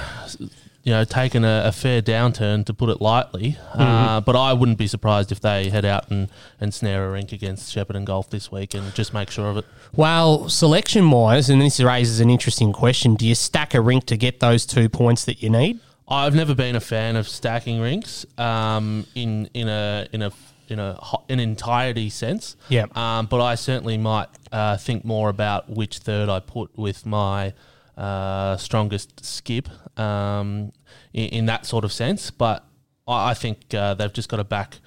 [0.90, 3.52] you know, taken a, a, fair downturn to put it lightly.
[3.52, 3.80] Mm-hmm.
[3.80, 6.28] Uh, but I wouldn't be surprised if they head out and,
[6.60, 9.66] and snare a rink against Shepparton Golf this week and just make sure of it.
[9.94, 14.16] Well, selection wise, and this raises an interesting question: Do you stack a rink to
[14.16, 15.78] get those two points that you need?
[16.08, 20.32] I've never been a fan of stacking rinks um, in in a in a
[20.66, 22.56] in a an entirety sense.
[22.68, 22.86] Yeah.
[22.96, 27.52] Um, but I certainly might uh, think more about which third I put with my
[27.96, 29.68] uh, strongest skip
[30.00, 30.72] um,
[31.12, 32.30] in, in that sort of sense.
[32.30, 32.64] But
[33.06, 34.78] I, I think uh, they've just got to back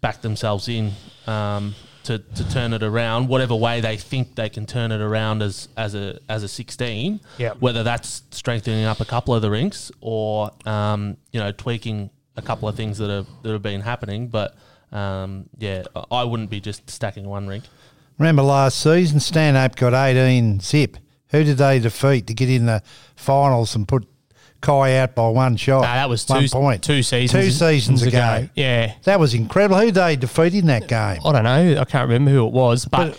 [0.00, 0.92] back themselves in
[1.26, 5.42] um, to, to turn it around, whatever way they think they can turn it around
[5.42, 7.20] as as a as a sixteen.
[7.38, 7.54] Yeah.
[7.60, 12.42] Whether that's strengthening up a couple of the rinks or um, you know tweaking a
[12.42, 14.56] couple of things that have that have been happening, but.
[14.92, 17.64] Um, yeah, I- I wouldn't be just stacking one rink.
[18.16, 20.96] Remember last season, Stanhope got 18 zip.
[21.30, 22.80] Who did they defeat to get in the
[23.16, 24.06] finals and put
[24.64, 25.82] Kai out by one shot?
[25.82, 26.82] Nah, that was one two, point.
[26.82, 28.18] two seasons Two seasons ago.
[28.18, 28.48] ago.
[28.54, 28.94] Yeah.
[29.04, 29.78] That was incredible.
[29.78, 31.20] Who they defeated in that game?
[31.24, 31.80] I don't know.
[31.80, 33.18] I can't remember who it was, but, But-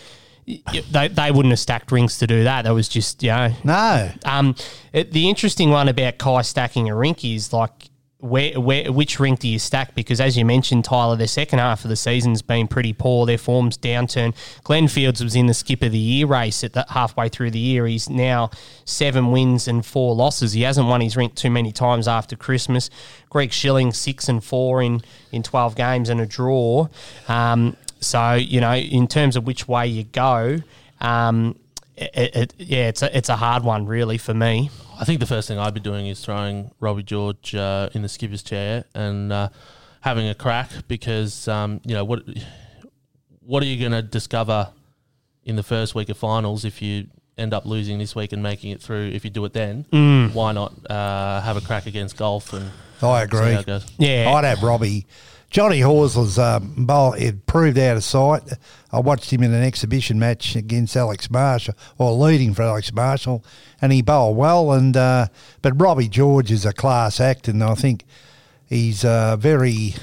[0.91, 2.63] they, they wouldn't have stacked rings to do that.
[2.65, 3.51] That was just, you know.
[3.63, 4.11] No.
[4.25, 4.55] Um,
[4.93, 7.89] it, the interesting one about Kai stacking a rink is like,
[8.25, 9.93] where, where, which rink do you stack?
[9.95, 13.25] Because as you mentioned, Tyler, the second half of the season's been pretty poor.
[13.25, 14.35] Their form's downturn.
[14.63, 17.59] Glenn Fields was in the skip of the year race at the halfway through the
[17.59, 17.85] year.
[17.85, 18.49] He's now
[18.83, 20.53] seven wins and four losses.
[20.53, 22.89] He hasn't won his rink too many times after Christmas.
[23.29, 25.01] Greg Schilling six and four in
[25.31, 26.87] in twelve games and a draw.
[27.27, 30.57] Um, so you know, in terms of which way you go.
[31.01, 31.59] Um,
[31.97, 34.69] it, it, yeah, it's a, it's a hard one, really, for me.
[34.99, 38.09] I think the first thing I'd be doing is throwing Robbie George uh, in the
[38.09, 39.49] skipper's chair and uh,
[40.01, 42.23] having a crack because um, you know what
[43.41, 44.69] what are you going to discover
[45.43, 48.71] in the first week of finals if you end up losing this week and making
[48.71, 49.07] it through?
[49.13, 50.33] If you do it then, Mm.
[50.33, 52.71] why not uh, have a crack against golf and
[53.01, 53.53] I agree.
[53.53, 53.85] how it goes?
[53.97, 55.05] Yeah, I'd have Robbie.
[55.49, 58.43] Johnny Horsley's um, bowl it proved out of sight.
[58.91, 63.43] I watched him in an exhibition match against Alex Marshall, or leading for Alex Marshall,
[63.81, 64.71] and he bowled well.
[64.71, 65.27] And uh,
[65.61, 68.05] but Robbie George is a class act, and I think
[68.67, 69.95] he's a very,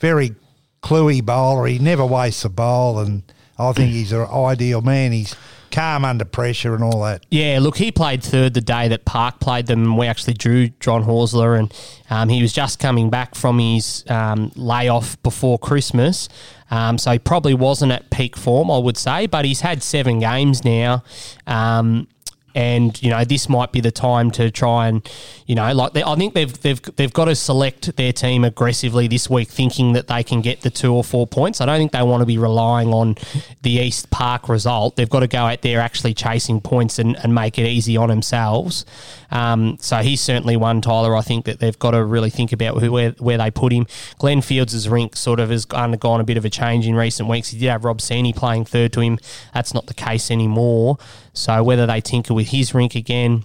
[0.00, 0.34] very
[0.82, 1.66] cluey bowler.
[1.66, 3.22] He never wastes a bowl, and
[3.58, 5.12] I think he's an ideal man.
[5.12, 5.34] He's
[5.76, 7.26] calm under pressure and all that.
[7.30, 9.98] Yeah, look, he played third the day that Park played them.
[9.98, 11.72] We actually drew John Horsler, and
[12.08, 16.30] um, he was just coming back from his um, layoff before Christmas.
[16.70, 20.18] Um, so he probably wasn't at peak form, I would say, but he's had seven
[20.18, 21.04] games now.
[21.46, 22.08] Um,
[22.56, 25.06] and you know this might be the time to try and
[25.44, 29.06] you know like they, I think they've they've they've got to select their team aggressively
[29.06, 31.60] this week, thinking that they can get the two or four points.
[31.60, 33.16] I don't think they want to be relying on
[33.60, 34.96] the East Park result.
[34.96, 38.08] They've got to go out there actually chasing points and, and make it easy on
[38.08, 38.86] themselves.
[39.30, 41.14] Um, so he's certainly one Tyler.
[41.14, 43.86] I think that they've got to really think about who where, where they put him.
[44.18, 47.50] Glenn Fields' rink sort of has undergone a bit of a change in recent weeks.
[47.50, 49.18] He did have Rob Saney playing third to him.
[49.52, 50.96] That's not the case anymore.
[51.36, 53.44] So whether they tinker with his rink again,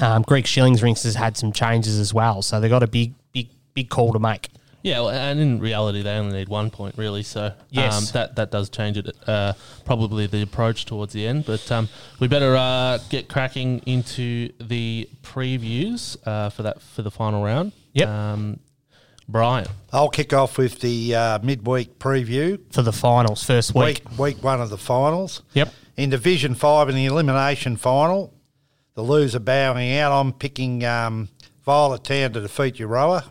[0.00, 2.42] um, Greg Schilling's rinks has had some changes as well.
[2.42, 4.48] So they've got a big, big, big call to make.
[4.82, 7.22] Yeah, well, and in reality, they only need one point, really.
[7.22, 7.94] So Yes.
[7.98, 9.14] um, that that does change it.
[9.26, 9.52] Uh,
[9.84, 15.06] probably the approach towards the end, but um, we better uh, get cracking into the
[15.22, 17.72] previews uh, for that for the final round.
[17.92, 18.08] Yep.
[18.08, 18.60] Um,
[19.28, 22.58] Brian, I'll kick off with the uh, midweek preview.
[22.72, 24.02] For the finals, first week.
[24.10, 25.42] week week one of the finals.
[25.52, 25.72] Yep.
[25.96, 28.32] In Division Five in the elimination final,
[28.94, 30.12] the loser bowing out.
[30.12, 31.28] I'm picking um,
[31.64, 33.24] Violet Town to defeat Euroa.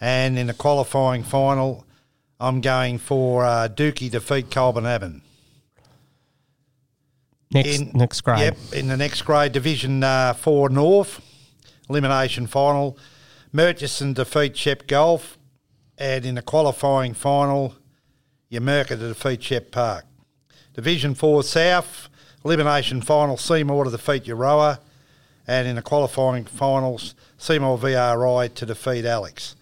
[0.00, 1.84] And in the qualifying final,
[2.40, 5.22] I'm going for uh, Dookie defeat Colbinabbin.
[7.50, 8.40] Next, In- next grade.
[8.40, 11.20] Yep, in the next grade, Division uh, 4 North,
[11.88, 12.98] elimination final,
[13.52, 15.38] Murchison defeat Shep Golf,
[15.96, 17.74] and in the qualifying final,
[18.52, 20.04] Numurkah to defeat Shep Park.
[20.78, 22.08] Division 4 South,
[22.44, 24.78] elimination final, Seymour to defeat Euroa,
[25.44, 29.56] and in the qualifying finals, Seymour VRI to defeat Alex.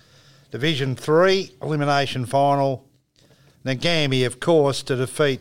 [0.51, 2.85] Division 3, elimination final,
[3.65, 5.41] Nagambie, of course, to defeat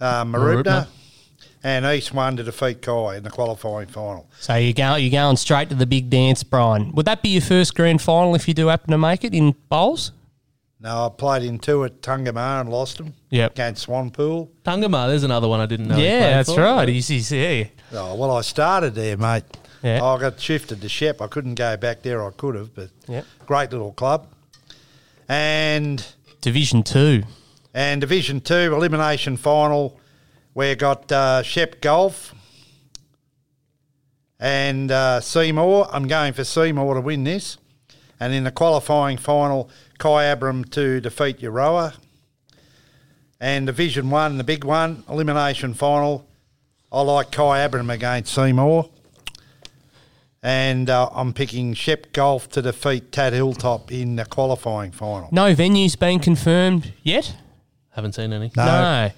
[0.00, 0.86] uh, Mooroopna, Mooroopna.
[1.64, 4.28] and East One to defeat Kai in the qualifying final.
[4.38, 6.92] So you go, you're going straight to the big dance, Brian.
[6.92, 9.56] Would that be your first grand final if you do happen to make it in
[9.68, 10.12] bowls?
[10.82, 13.52] No, I played in two at Tungamah and lost them Yep.
[13.52, 14.48] against Swanpool.
[14.64, 15.96] Tungamah, there's another one I didn't know.
[15.98, 16.62] yeah, played that's for.
[16.62, 16.88] right.
[16.88, 17.64] He's, he's yeah.
[17.92, 19.44] Oh, well, I started there, mate.
[19.82, 20.02] Yeah.
[20.02, 21.20] I got shifted to Shep.
[21.20, 22.24] I couldn't go back there.
[22.26, 23.26] I could have, but Yep.
[23.46, 24.26] great little club.
[25.28, 26.04] And
[26.40, 27.24] Division two.
[27.74, 29.98] and Division Two elimination final,
[30.54, 32.34] we got uh, Shep Golf
[34.38, 35.88] and uh, Seymour.
[35.92, 37.58] I'm going for Seymour to win this.
[38.18, 39.70] And in the qualifying final,
[40.00, 41.94] Kyabram to defeat Euroa.
[43.38, 46.26] And Division One, the big one, elimination final.
[46.90, 48.90] I like Kyabram against Seymour.
[50.42, 55.28] and uh, I'm picking Shep Golf to defeat Tat Hilltop in the qualifying final.
[55.30, 57.34] No venues been confirmed yet.
[57.92, 58.52] Haven't seen any.
[58.56, 58.64] No.
[58.64, 59.10] No.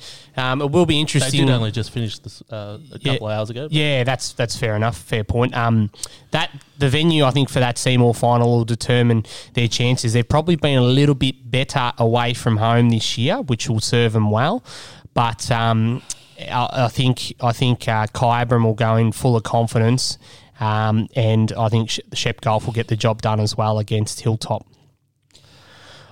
[0.42, 1.30] Um, it will be interesting.
[1.30, 1.46] They interesting.
[1.46, 3.12] did only just finish this uh, a Yeah.
[3.12, 3.68] couple of hours ago.
[3.70, 4.96] Yeah, that's that's fair enough.
[4.96, 5.54] Fair point.
[5.54, 5.90] Um,
[6.30, 10.14] that the venue I think for that Seymour final will determine their chances.
[10.14, 14.14] They've probably been a little bit better away from home this year, which will serve
[14.14, 14.64] them well.
[15.12, 16.00] But um,
[16.40, 20.16] I, I think I think uh, Kyabram will go in full of confidence,
[20.60, 24.22] um, and I think Sh- Shep Golf will get the job done as well against
[24.22, 24.66] Hilltop.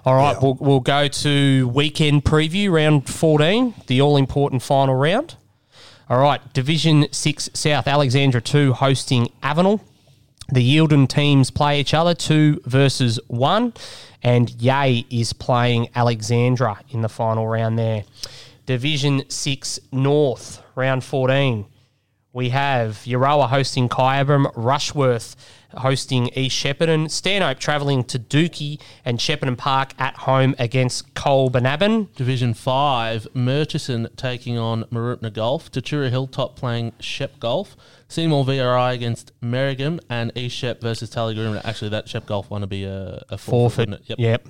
[0.04, 0.38] All right, Yeah.
[0.42, 5.36] we'll, we'll go to weekend preview round 14, the all important final round.
[6.08, 9.80] All right, Division 6 South, Alexandra 2 hosting Avenel.
[10.52, 13.72] The Yielden teams play each other, 2 versus 1.
[14.22, 18.04] And Yea is playing Alexandra in the final round there.
[18.66, 21.66] Division 6 North, round 14.
[22.32, 25.34] We have Euroa hosting Kyabram, Rushworth
[25.76, 32.14] hosting East Shepparton, Stanhope travelling to Dookie, and Shepparton Park at home against Colbinabbin.
[32.14, 37.76] Division 5, Murchison taking on Mooroopna Golf, Tatura Hilltop playing Shep Golf,
[38.08, 41.60] Seymour VRI against Merrigum, and East Shep versus Tallygroom.
[41.64, 43.88] Actually, that Shep Golf one to be a, a forfeit.
[43.88, 43.88] Forfeit.
[43.90, 44.20] wouldn't?
[44.20, 44.48] Yep.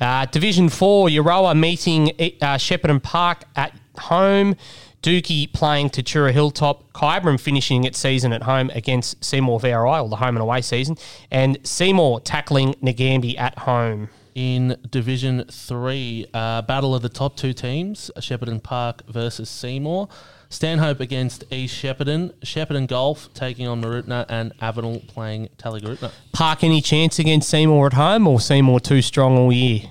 [0.00, 4.56] Uh, Division 4, Euroa meeting uh, Shepparton Park at home.
[5.04, 6.90] Dookie playing to Tatura Hilltop.
[6.94, 10.96] Kyabram finishing its season at home against Seymour VRI, or the home and away season.
[11.30, 14.08] And Seymour tackling Nagambie at home.
[14.34, 20.08] In Division 3, uh, battle of the top two teams, Shepparton Park versus Seymour.
[20.48, 26.12] Stanhope against East Shepparton, Shepparton Golf taking on Mooroopna and Avenel playing Tallygaroopna.
[26.32, 29.90] Park any chance against Seymour at home, or Seymour too strong all year?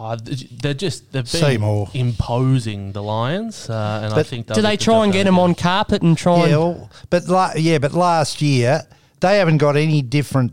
[0.00, 1.90] Oh, they're just they've been Seymour.
[1.92, 5.54] imposing the Lions, uh, and I think Do they try and get done them on
[5.56, 8.82] carpet and try Yeah, and well, but la- yeah, but last year
[9.20, 10.52] they haven't got any different.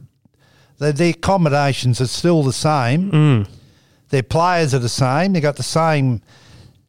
[0.80, 3.12] The, the accommodations are still the same.
[3.12, 3.48] Mm.
[4.10, 5.34] Their players are the same.
[5.34, 6.22] They got the same.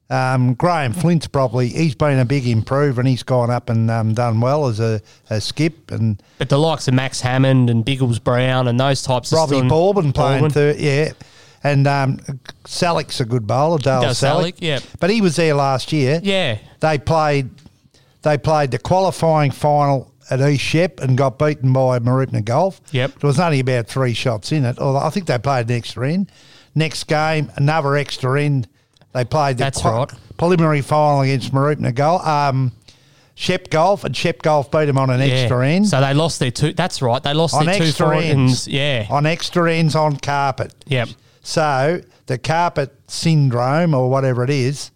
[0.09, 4.15] Um, Graham Flint's probably he's been a big improver and he's gone up and um,
[4.15, 5.01] done well as a,
[5.31, 9.33] a skip and But the likes of Max Hammond and Biggles Brown and those types
[9.33, 10.51] of Robbie still- Baldwin playing Baldwin.
[10.53, 11.11] third, yeah,
[11.71, 12.19] and um,
[12.65, 14.81] Salik's a good bowler, Dale Salik, yeah.
[15.01, 16.21] but he was there last year.
[16.23, 16.59] Yeah.
[16.81, 17.51] they played
[18.23, 22.81] they played the qualifying final at East Shep and got beaten by Mooroopna Golf.
[22.91, 23.21] Yep.
[23.21, 24.81] There was only about three shots in it.
[24.81, 26.33] Or I think they played an extra end.
[26.75, 28.69] Next game, another extra end.
[29.13, 30.11] They played the That's right.
[30.37, 32.27] preliminary final against Mooroopna Golf.
[32.27, 32.73] Um,
[33.37, 35.27] Shep Golf and Shep Golf beat them on an Yeah.
[35.27, 35.89] extra end.
[35.89, 36.73] So they lost their two.
[36.73, 37.23] That's right.
[37.23, 38.67] They lost on their two extra forward ends.
[38.67, 38.69] ends.
[38.69, 39.07] Yeah.
[39.11, 40.75] On extra ends on carpet.
[40.87, 41.11] Yep.
[41.47, 44.91] So the carpet syndrome or whatever it is,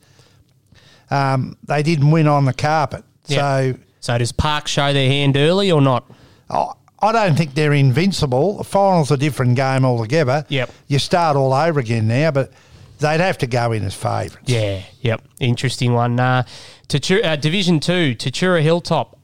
[1.09, 3.05] um, they didn't win on the carpet.
[3.27, 3.37] Yeah.
[3.39, 6.11] So So does Park show their hand early or not?
[6.51, 6.73] I
[7.03, 8.59] I don't think they're invincible.
[8.59, 10.45] The final's a different game altogether.
[10.49, 10.71] Yep.
[10.89, 12.53] You start all over again now, but
[12.99, 14.51] they'd have to go in as favourites.
[14.51, 14.83] Yeah.
[15.03, 15.23] Yep.
[15.39, 16.19] Interesting one.
[16.19, 16.43] Uh,
[16.89, 19.19] Tatura, uh, Division Two, Tatura Hilltop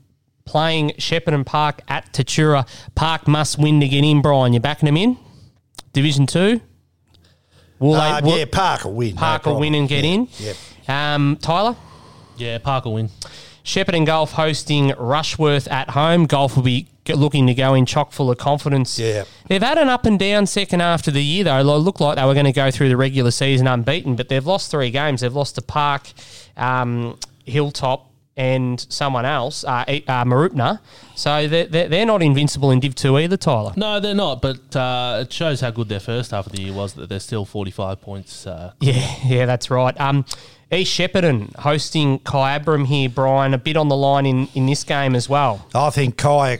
[0.44, 2.66] playing Shepparton Park at Tatura.
[2.94, 4.22] Park must win to get in.
[4.22, 5.18] Brian, you backing them in?
[5.92, 6.60] Division Two.
[7.78, 8.26] Will Uh, they?
[8.30, 9.14] will- yeah, Park will win.
[9.14, 9.60] no Park will problem.
[9.60, 10.28] win and get Yeah, in.
[10.38, 10.56] Yep.
[10.88, 11.76] Um, Tyler.
[12.36, 13.10] Yeah, Park will win.
[13.94, 16.26] and Golf hosting Rushworth at home.
[16.26, 18.96] Golf will be g- looking to go in chock full of confidence.
[18.98, 19.24] Yeah.
[19.48, 21.58] They've had an up and down second half of the year, though.
[21.58, 24.46] It looked like they were going to go through the regular season unbeaten, but they've
[24.46, 25.20] lost three games.
[25.22, 26.12] They've lost to Park,
[26.56, 30.80] um, Hilltop, and someone else, uh, E- uh, Mooroopna.
[31.14, 33.72] So they're, they're they're not invincible in Div 2 either, Tyler.
[33.76, 36.72] No, they're not, but uh, it shows how good their first half of the year
[36.74, 38.46] was that they're still 45 points.
[38.46, 39.98] Uh, Yeah, yeah, that's right.
[40.00, 40.24] Um,
[40.70, 43.54] East Shepparton hosting Kyabram here, Brian.
[43.54, 45.64] A bit on the line in, in this game as well.
[45.74, 46.58] I think Kai,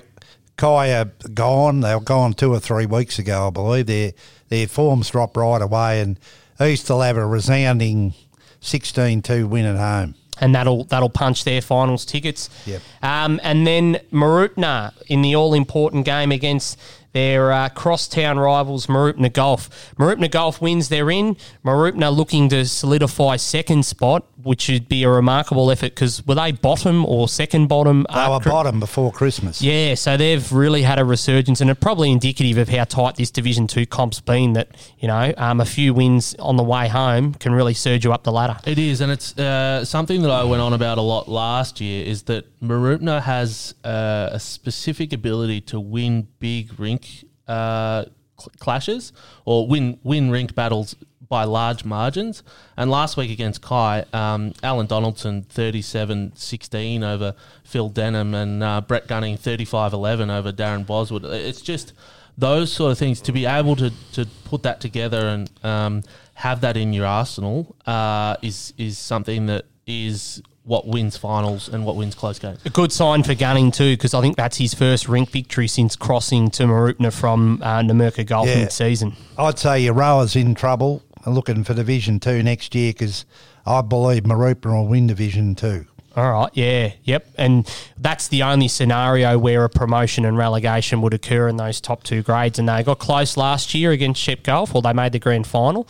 [0.56, 1.80] Kai are gone.
[1.80, 3.86] They were gone two or three weeks ago, I believe.
[3.86, 4.12] Their
[4.48, 6.18] their forms dropped right away, and
[6.60, 8.14] East will have a resounding
[8.62, 10.14] 16-2 win at home.
[10.40, 12.50] And that'll that'll punch their finals tickets.
[12.66, 12.82] Yep.
[13.02, 16.78] Um, and then Mooroopna in the all important game against
[17.16, 19.94] their uh, crosstown rivals, Mooroopna Golf.
[19.96, 21.34] Mooroopna Golf wins, they're in.
[21.64, 26.52] Mooroopna looking to solidify second spot, which would be a remarkable effort because were they
[26.52, 28.04] bottom or second bottom?
[28.12, 29.62] They were after- bottom before Christmas.
[29.62, 33.30] yeah, so they've really had a resurgence, and it's probably indicative of how tight this
[33.30, 34.52] Division Two comp's been.
[34.52, 38.12] That you know, um, a few wins on the way home can really surge you
[38.12, 38.58] up the ladder.
[38.66, 42.04] It is, and it's uh, something that I went on about a lot last year.
[42.04, 47.05] Is that Mooroopna has uh, a specific ability to win big rink
[47.48, 48.04] uh,
[48.38, 49.12] cl- clashes
[49.44, 50.96] or win win rink battles
[51.28, 52.42] by large margins.
[52.76, 57.34] And last week against Kai, um, Alan Donaldson 37-16 over
[57.64, 61.24] Phil Denham and uh, Brett Gunning 35-11 over Darren Boswood.
[61.24, 61.92] It's just
[62.38, 66.02] those sort of things to be able to, to put that together and um,
[66.34, 71.86] have that in your arsenal uh, is is something that is what wins finals and
[71.86, 72.58] what wins close games.
[72.66, 75.96] A good sign for Gunning too, because I think that's his first rink victory since
[75.96, 78.56] crossing to Mooroopna from uh, Numurkah Golf Yeah.
[78.62, 79.14] mid-season.
[79.38, 83.24] I'd say your rowers in trouble and looking for Division Two next year because
[83.64, 85.86] I believe Mooroopna will win Division Two.
[86.16, 91.12] All right, yeah, yep, and that's the only scenario where a promotion and relegation would
[91.12, 92.58] occur in those top two grades.
[92.58, 95.86] And they got close last year against Shep Golf, or they made the grand final.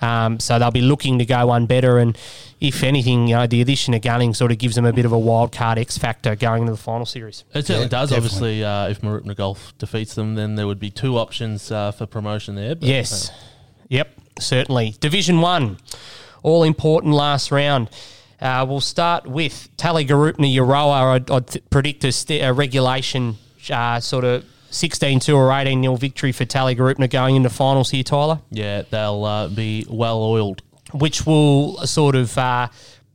[0.00, 1.98] Um, so they'll be looking to go one better.
[1.98, 2.18] And
[2.60, 5.12] if anything, you know, the addition of Gunning sort of gives them a bit of
[5.12, 7.44] a wild card X factor going into the final series.
[7.54, 8.10] It certainly Yeah, does.
[8.10, 8.64] definitely.
[8.64, 12.04] Obviously, uh, if Mooroopna Golf defeats them, then there would be two options uh, for
[12.06, 12.74] promotion there.
[12.74, 13.30] But, Yes.
[13.90, 14.08] Yep,
[14.40, 14.96] certainly.
[14.98, 15.78] Division one,
[16.42, 17.88] all important last round.
[18.40, 21.14] Uh, we'll start with Tallygaroopna Euroa.
[21.14, 23.36] I'd, I'd th- predict a, st- a regulation
[23.70, 28.02] uh, sort of 16 2 or 18 0 victory for Tallygaroopna going into finals here,
[28.04, 30.62] Tyler, yeah, they'll uh, be well oiled.
[30.92, 32.36] which will sort of.
[32.38, 32.68] Uh,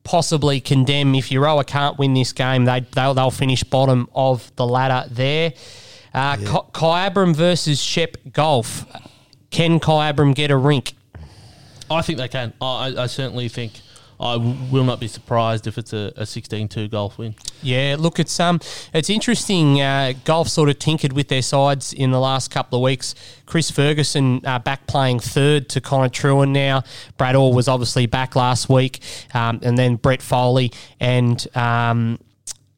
[0.06, 4.68] Possibly condemn if Euroa can't win this game, they they'll, they'll finish bottom of the
[4.68, 5.54] ladder there.
[6.14, 6.44] Uh, Ki
[6.74, 8.86] Kyabram versus Shep Golf.
[9.50, 10.92] Can Kyabram get a rink?
[11.90, 12.52] I think they can.
[12.60, 13.80] I, I certainly think
[14.20, 17.36] I will not be surprised if it's a, a 16-2 golf win.
[17.62, 18.60] Yeah, look, it's um,
[18.94, 19.82] it's interesting.
[19.82, 23.16] Uh, golf sort of tinkered with their sides in the last couple of weeks.
[23.46, 26.84] Chris Ferguson uh, back playing third to Connor Truen now.
[27.18, 29.00] Brad Orr was obviously back last week,
[29.34, 31.46] um, and then Brett Foley and.
[31.56, 32.20] Um,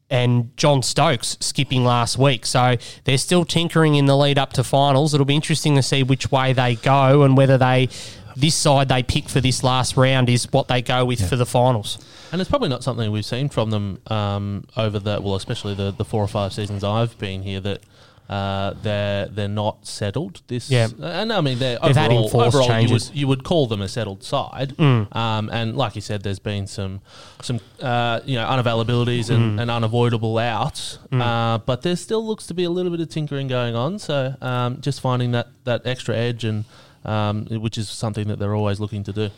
[0.08, 2.46] and John Stokes skipping last week.
[2.46, 5.14] So they're still tinkering in the lead up to finals.
[5.14, 7.88] It'll be interesting to see which way they go and whether they
[8.36, 11.46] this side they pick for this last round is what they go with for the
[11.46, 11.98] finals.
[12.32, 15.90] And it's probably not something we've seen from them um, over the well, especially the,
[15.92, 17.80] the four or five seasons I've been here that
[18.28, 20.42] uh, they're they're not settled.
[20.48, 20.88] This Yeah.
[21.00, 23.10] and I mean they're They've had overall, enforced overall you would changes.
[23.10, 23.14] Mm.
[23.16, 24.78] you would call them a settled side.
[24.80, 27.00] Um, and like you said, there's been some
[27.40, 29.34] some uh, you know unavailabilities Mm.
[29.36, 30.98] and, and unavoidable outs.
[31.12, 34.00] Uh, but there still looks to be a little bit of tinkering going on.
[34.00, 36.64] So um, just finding that that extra edge and
[37.06, 39.30] um, which is something that they're always looking to do.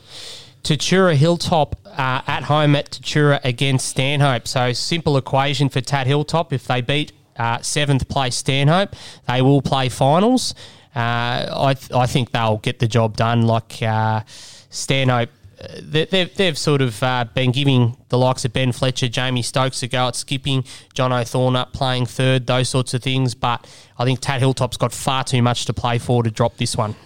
[0.64, 4.48] Tatura Hilltop uh, at home at Tatura against Stanhope.
[4.48, 6.52] So simple equation for Tat Hilltop.
[6.52, 8.96] If they beat uh, seventh place Stanhope,
[9.28, 10.54] they will play finals.
[10.96, 13.42] Uh, I th- I think they'll get the job done.
[13.42, 14.22] Like uh,
[14.70, 15.30] Stanhope.
[15.60, 19.42] uh, they- They've, they've sort of uh, been giving the likes of Ben Fletcher, Jamie
[19.42, 20.64] Stokes a go at skipping,
[20.94, 23.34] John O'Thorne up playing third, those sorts of things.
[23.36, 23.64] But
[23.96, 26.96] I think Tat Hilltop's got far too much to play for to drop this one.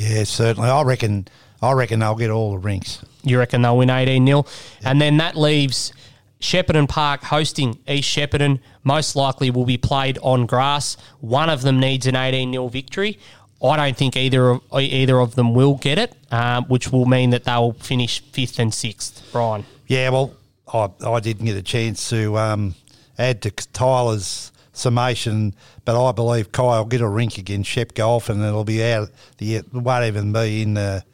[0.00, 0.70] Yeah, certainly.
[0.70, 1.28] I reckon.
[1.62, 3.04] I reckon they'll get all the rinks.
[3.22, 4.46] You reckon they'll win 18 0?
[4.82, 5.92] And then that leaves
[6.40, 8.60] Shepparton Park hosting East Shepparton.
[8.82, 10.96] Most likely will be played on grass.
[11.20, 13.18] One of them needs an 18 0 victory.
[13.62, 17.28] I don't think either of, either of them will get it, um, which will mean
[17.30, 19.28] that they'll finish fifth and sixth.
[19.32, 19.66] Brian.
[19.86, 20.34] Yeah, well,
[20.72, 22.74] I, I didn't get a chance to um,
[23.18, 25.54] add to Tyler's summation,
[25.84, 29.10] but I believe Kai will get a rink against Shep Golf, and it'll be out.
[29.38, 31.04] The it won't even be in the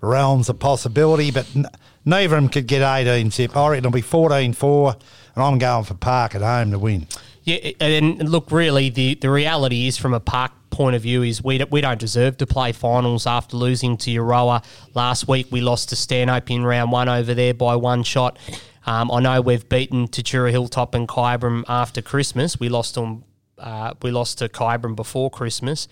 [0.00, 1.30] realms of possibility.
[1.30, 1.66] But n-
[2.04, 3.56] neither of them could get 18 zip.
[3.56, 4.94] I reckon it'll be 14-4,
[5.34, 7.06] and I'm going for Park at home to win.
[7.44, 11.42] Yeah, and look, really, the, the reality is from a park point of view is
[11.42, 14.62] we we don't deserve to play finals after losing to Euroa
[14.94, 15.46] last week.
[15.50, 18.38] We lost to Stanhope in round one over there by one shot.
[18.86, 22.58] Um, I know we've beaten Tatura Hilltop and Kyabram after Christmas.
[22.58, 23.24] We lost them.
[23.58, 25.88] Uh, we lost to Kyabram before Christmas,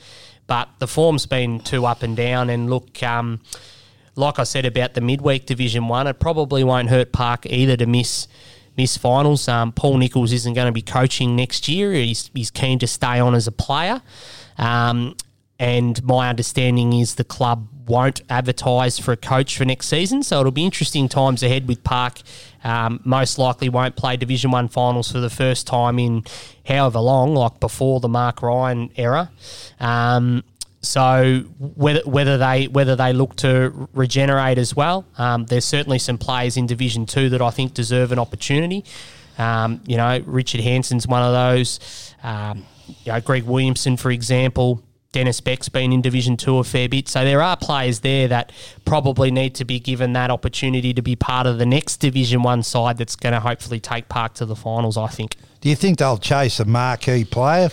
[0.46, 2.48] but the form's been too up and down.
[2.48, 3.40] And look, um,
[4.14, 7.86] like I said about the midweek Division One, it probably won't hurt Park either to
[7.86, 8.28] miss
[8.76, 9.48] miss finals.
[9.48, 11.92] Um, Paul Nichols isn't going to be coaching next year.
[11.92, 14.00] He's he's keen to stay on as a player.
[14.58, 15.16] Um,
[15.58, 20.40] and my understanding is the club won't advertise for a coach for next season, so
[20.40, 22.20] it'll be interesting times ahead with Park.
[22.64, 26.24] Um, most likely won't play Division One finals for the first time in
[26.66, 29.30] however long, like before the Mark Ryan era.
[29.78, 30.42] Um,
[30.82, 36.18] so whether whether they whether they look to regenerate as well, um, there's certainly some
[36.18, 38.84] players in Division Two that I think deserve an opportunity.
[39.38, 42.14] Um, you know, Richard Hanson's one of those.
[42.22, 42.64] Um,
[43.04, 44.82] you know, Greg Williamson, for example.
[45.16, 48.52] Dennis Beck's been in Division Two a fair bit, so there are players there that
[48.84, 52.62] probably need to be given that opportunity to be part of the next Division One
[52.62, 54.98] side that's going to hopefully take Park to the finals.
[54.98, 55.36] I think.
[55.62, 57.70] Do you think they'll chase a marquee player?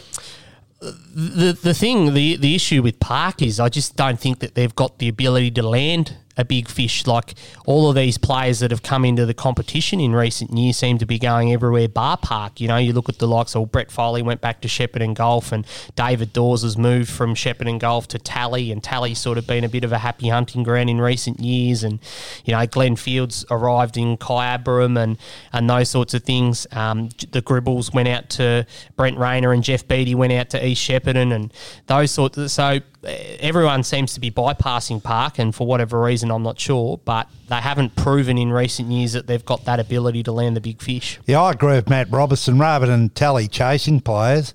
[0.79, 4.73] the the thing the the issue with Park is I just don't think that they've
[4.73, 7.05] got the ability to land a big fish.
[7.05, 10.97] Like all of these players that have come into the competition in recent years seem
[10.97, 12.59] to be going everywhere bar park.
[12.59, 15.51] You know, you look at the likes of Brett Foley went back to Shepparton Golf,
[15.51, 15.65] and
[15.95, 19.69] David Dawes has moved from Shepparton Golf to Tally, and Tally's sort of been a
[19.69, 21.83] bit of a happy hunting ground in recent years.
[21.83, 21.99] And
[22.45, 25.17] you know, Glenn Fields arrived in Kyabram and
[25.51, 26.67] and those sorts of things.
[26.71, 28.65] Um, the Gribbles went out to
[28.95, 31.53] Brent Rayner, and Jeff Beattie went out to East Shepparton, and
[31.87, 32.37] those sorts.
[32.37, 36.99] Of, so everyone seems to be bypassing Park, and for whatever reason, I'm not sure,
[37.03, 40.61] but they haven't proven in recent years that they've got that ability to land the
[40.61, 41.19] big fish.
[41.25, 42.59] Yeah, I agree with Matt Robertson.
[42.59, 44.53] Rather than tally chasing players,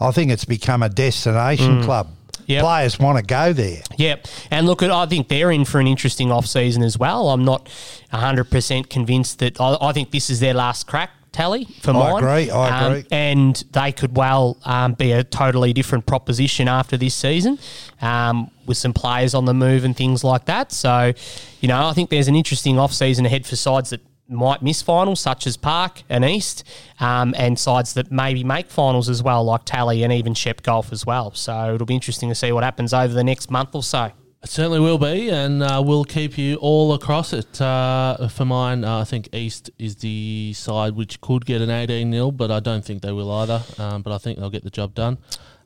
[0.00, 1.84] I think it's become a destination mm.
[1.84, 2.08] club.
[2.46, 2.62] Yep.
[2.62, 3.82] Players want to go there.
[3.96, 4.26] Yep.
[4.50, 7.30] And look, I think they're in for an interesting off season as well.
[7.30, 7.66] I'm not
[8.12, 12.16] 100% convinced that I, I think this is their last crack tally for I mine.
[12.24, 13.06] agree, I Um, agree.
[13.10, 17.58] and they could well um, be a totally different proposition after this season
[18.00, 20.72] um, with some players on the move and things like that.
[20.72, 21.12] So,
[21.60, 24.80] you know, I think there's an interesting off season ahead for sides that might miss
[24.80, 26.64] finals, such as Park and East,
[27.00, 30.90] um, and sides that maybe make finals as well, like Tally and even Shep Golf
[30.92, 31.32] as well.
[31.34, 34.12] So it'll be interesting to see what happens over the next month or so.
[34.42, 37.60] It certainly will be, and uh, we'll keep you all across it.
[37.60, 42.10] Uh, for mine, uh, I think East is the side which could get an 18
[42.10, 43.62] 0, but I don't think they will either.
[43.78, 45.18] Um, but I think they'll get the job done.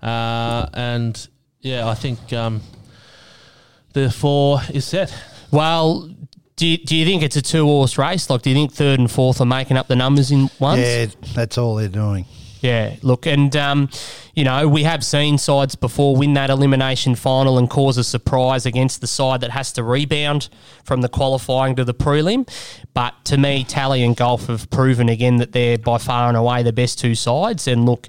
[0.03, 1.27] Uh, and
[1.63, 2.61] yeah, I think um,
[3.95, 5.15] the four is set.
[5.51, 6.11] Well,
[6.57, 8.29] do you, do you think it's a two horse race?
[8.29, 10.81] Like, do you think third and fourth are making up the numbers in ones?
[10.83, 12.27] Yeah, that's all they're doing.
[12.61, 13.91] Yeah, look, and um,
[14.35, 18.67] you know we have seen sides before win that elimination final and cause a surprise
[18.67, 20.49] against the side that has to rebound
[20.85, 22.49] from the qualifying to the prelim.
[22.95, 26.63] But to me, Tally and Golf have proven again that they're by far and away
[26.63, 27.69] the best two sides.
[27.69, 28.09] And look,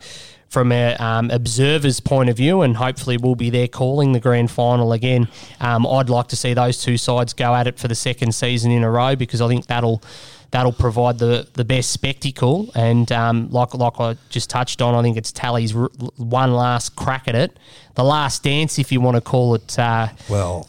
[0.49, 4.49] from an um, observer's point of view, and hopefully we'll be there calling the grand
[4.49, 5.27] final again.
[5.59, 8.71] Um, I'd like to see those two sides go at it for the second season
[8.71, 10.01] in a row because I think that'll
[10.51, 12.69] that'll provide the, the best spectacle.
[12.75, 16.95] And um, like like I just touched on, I think it's Tally's r- one last
[16.95, 17.57] crack at it,
[17.95, 19.77] the last dance, if you want to call it.
[19.77, 20.67] Uh, Well,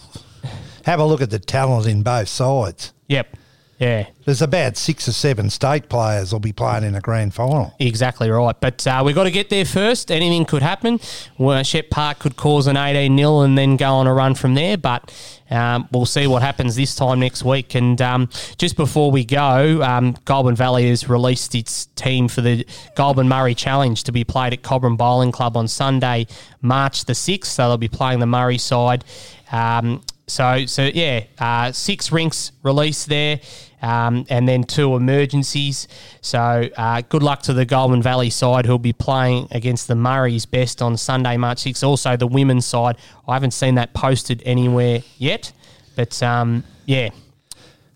[0.84, 2.92] have a look at the talent in both sides.
[3.08, 3.36] yep,
[3.78, 4.08] yeah.
[4.24, 7.74] There's about six or seven state players will be playing in a grand final.
[7.78, 8.56] Exactly right.
[8.60, 10.10] But uh, we've got to get there first.
[10.10, 10.98] Anything could happen.
[11.38, 14.54] Well, Shep Park could cause an 18 0 and then go on a run from
[14.54, 14.76] there.
[14.76, 15.14] But
[15.48, 17.76] um, we'll see what happens this time next week.
[17.76, 22.66] And um, just before we go, um, Goulburn Valley has released its team for the
[22.96, 26.26] Goulburn Murray Challenge to be played at Cobram Bowling Club on Sunday,
[26.60, 27.44] March the 6th.
[27.46, 29.04] So they'll be playing the Murray side.
[29.52, 33.40] Um, so, so yeah, uh, six rinks released there,
[33.82, 35.88] um, and then two emergencies.
[36.20, 40.46] So, uh, good luck to the Goulburn Valley side who'll be playing against the Murray's
[40.46, 41.86] best on Sunday, March 6th.
[41.86, 42.96] Also, the women's side.
[43.26, 45.52] I haven't seen that posted anywhere yet,
[45.96, 47.10] but um, yeah,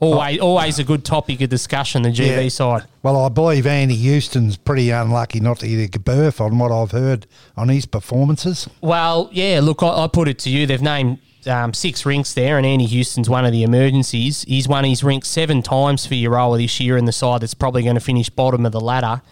[0.03, 2.03] always, always a good topic of discussion.
[2.03, 2.49] The GV Yeah.
[2.49, 2.83] side.
[3.03, 6.91] Well, I believe Andy Houston's pretty unlucky not to get a berth on what I've
[6.93, 7.27] heard
[7.57, 8.69] on his performances.
[8.81, 10.67] Well, yeah, look, I, I put it to you.
[10.67, 14.43] They've named um, six rinks there, and Andy Houston's one of the emergencies.
[14.43, 17.83] He's won his rink seven times for Euroa this year in the side that's probably
[17.83, 19.23] going to finish bottom of the ladder.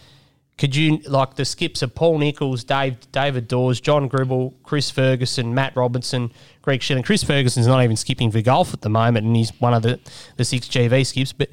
[0.61, 5.55] Could you, like the skips of Paul Nichols, Dave, David Dawes, John Gribble, Chris Ferguson,
[5.55, 6.31] Matt Robinson,
[6.61, 7.01] Greg Schilling.
[7.01, 9.99] Chris Ferguson's not even skipping for golf at the moment, and he's one of the,
[10.37, 11.33] the six GV skips.
[11.33, 11.49] But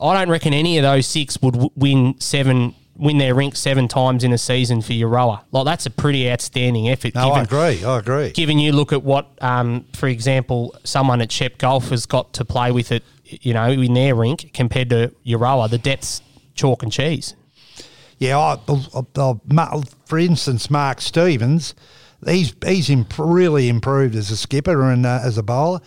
[0.00, 3.88] I don't reckon any of those six would w- win seven, win their rink seven
[3.88, 5.42] times in a season for your Euroa.
[5.50, 7.16] Like that's a pretty outstanding effort.
[7.16, 7.82] No, I agree.
[7.82, 8.30] I agree.
[8.30, 12.44] given you look at what, um, for example, someone at Shep Golf has got to
[12.44, 16.22] play with it, you know, in their rink compared to your Euroa, the depth's
[16.54, 17.34] chalk and cheese.
[18.18, 21.74] Yeah, I, I, I, for instance, Mark Stevens,
[22.26, 25.80] he's he's imp- really improved as a skipper and uh, as a bowler.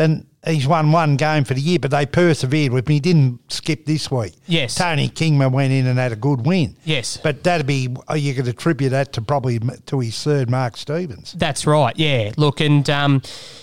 [0.00, 2.94] And he's won one game for the year, but they persevered with him.
[2.94, 4.32] He didn't skip this week.
[4.46, 4.74] Yes.
[4.74, 6.76] Tony Kingman went in and had a good win.
[6.84, 7.18] Yes.
[7.18, 11.32] But that'd be, uh, you could attribute that to probably to his third Mark Stevens.
[11.32, 11.94] That's right.
[11.98, 12.32] Yeah.
[12.38, 13.20] Look, and um,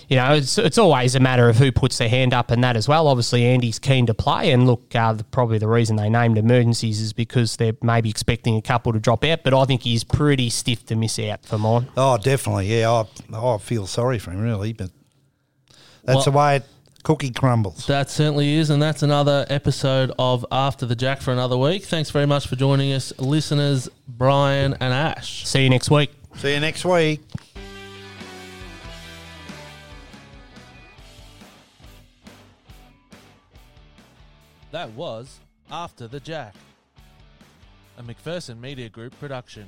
[0.08, 2.76] you know, it's it's always a matter of who puts their hand up and that
[2.76, 3.08] as well.
[3.08, 7.00] Obviously, Andy's keen to play, and look, uh, the, probably the reason they named emergencies
[7.00, 9.42] is because they're maybe expecting a couple to drop out.
[9.42, 11.88] But I think he's pretty stiff to miss out for mine.
[11.96, 12.78] Oh, definitely.
[12.78, 14.72] Yeah, I, I feel sorry for him, really.
[14.72, 14.90] But
[16.08, 16.64] that's Well- the way it
[17.02, 17.86] cookie crumbles.
[17.86, 21.84] That certainly is, and that's another episode of After the Jack for another week.
[21.84, 25.46] Thanks very much for joining us, listeners, Brian and Ash.
[25.46, 26.10] See you next week.
[26.36, 27.20] See you next week.
[34.70, 35.40] That was
[35.70, 36.54] After the Jack,
[37.98, 39.66] a McPherson Media Group production.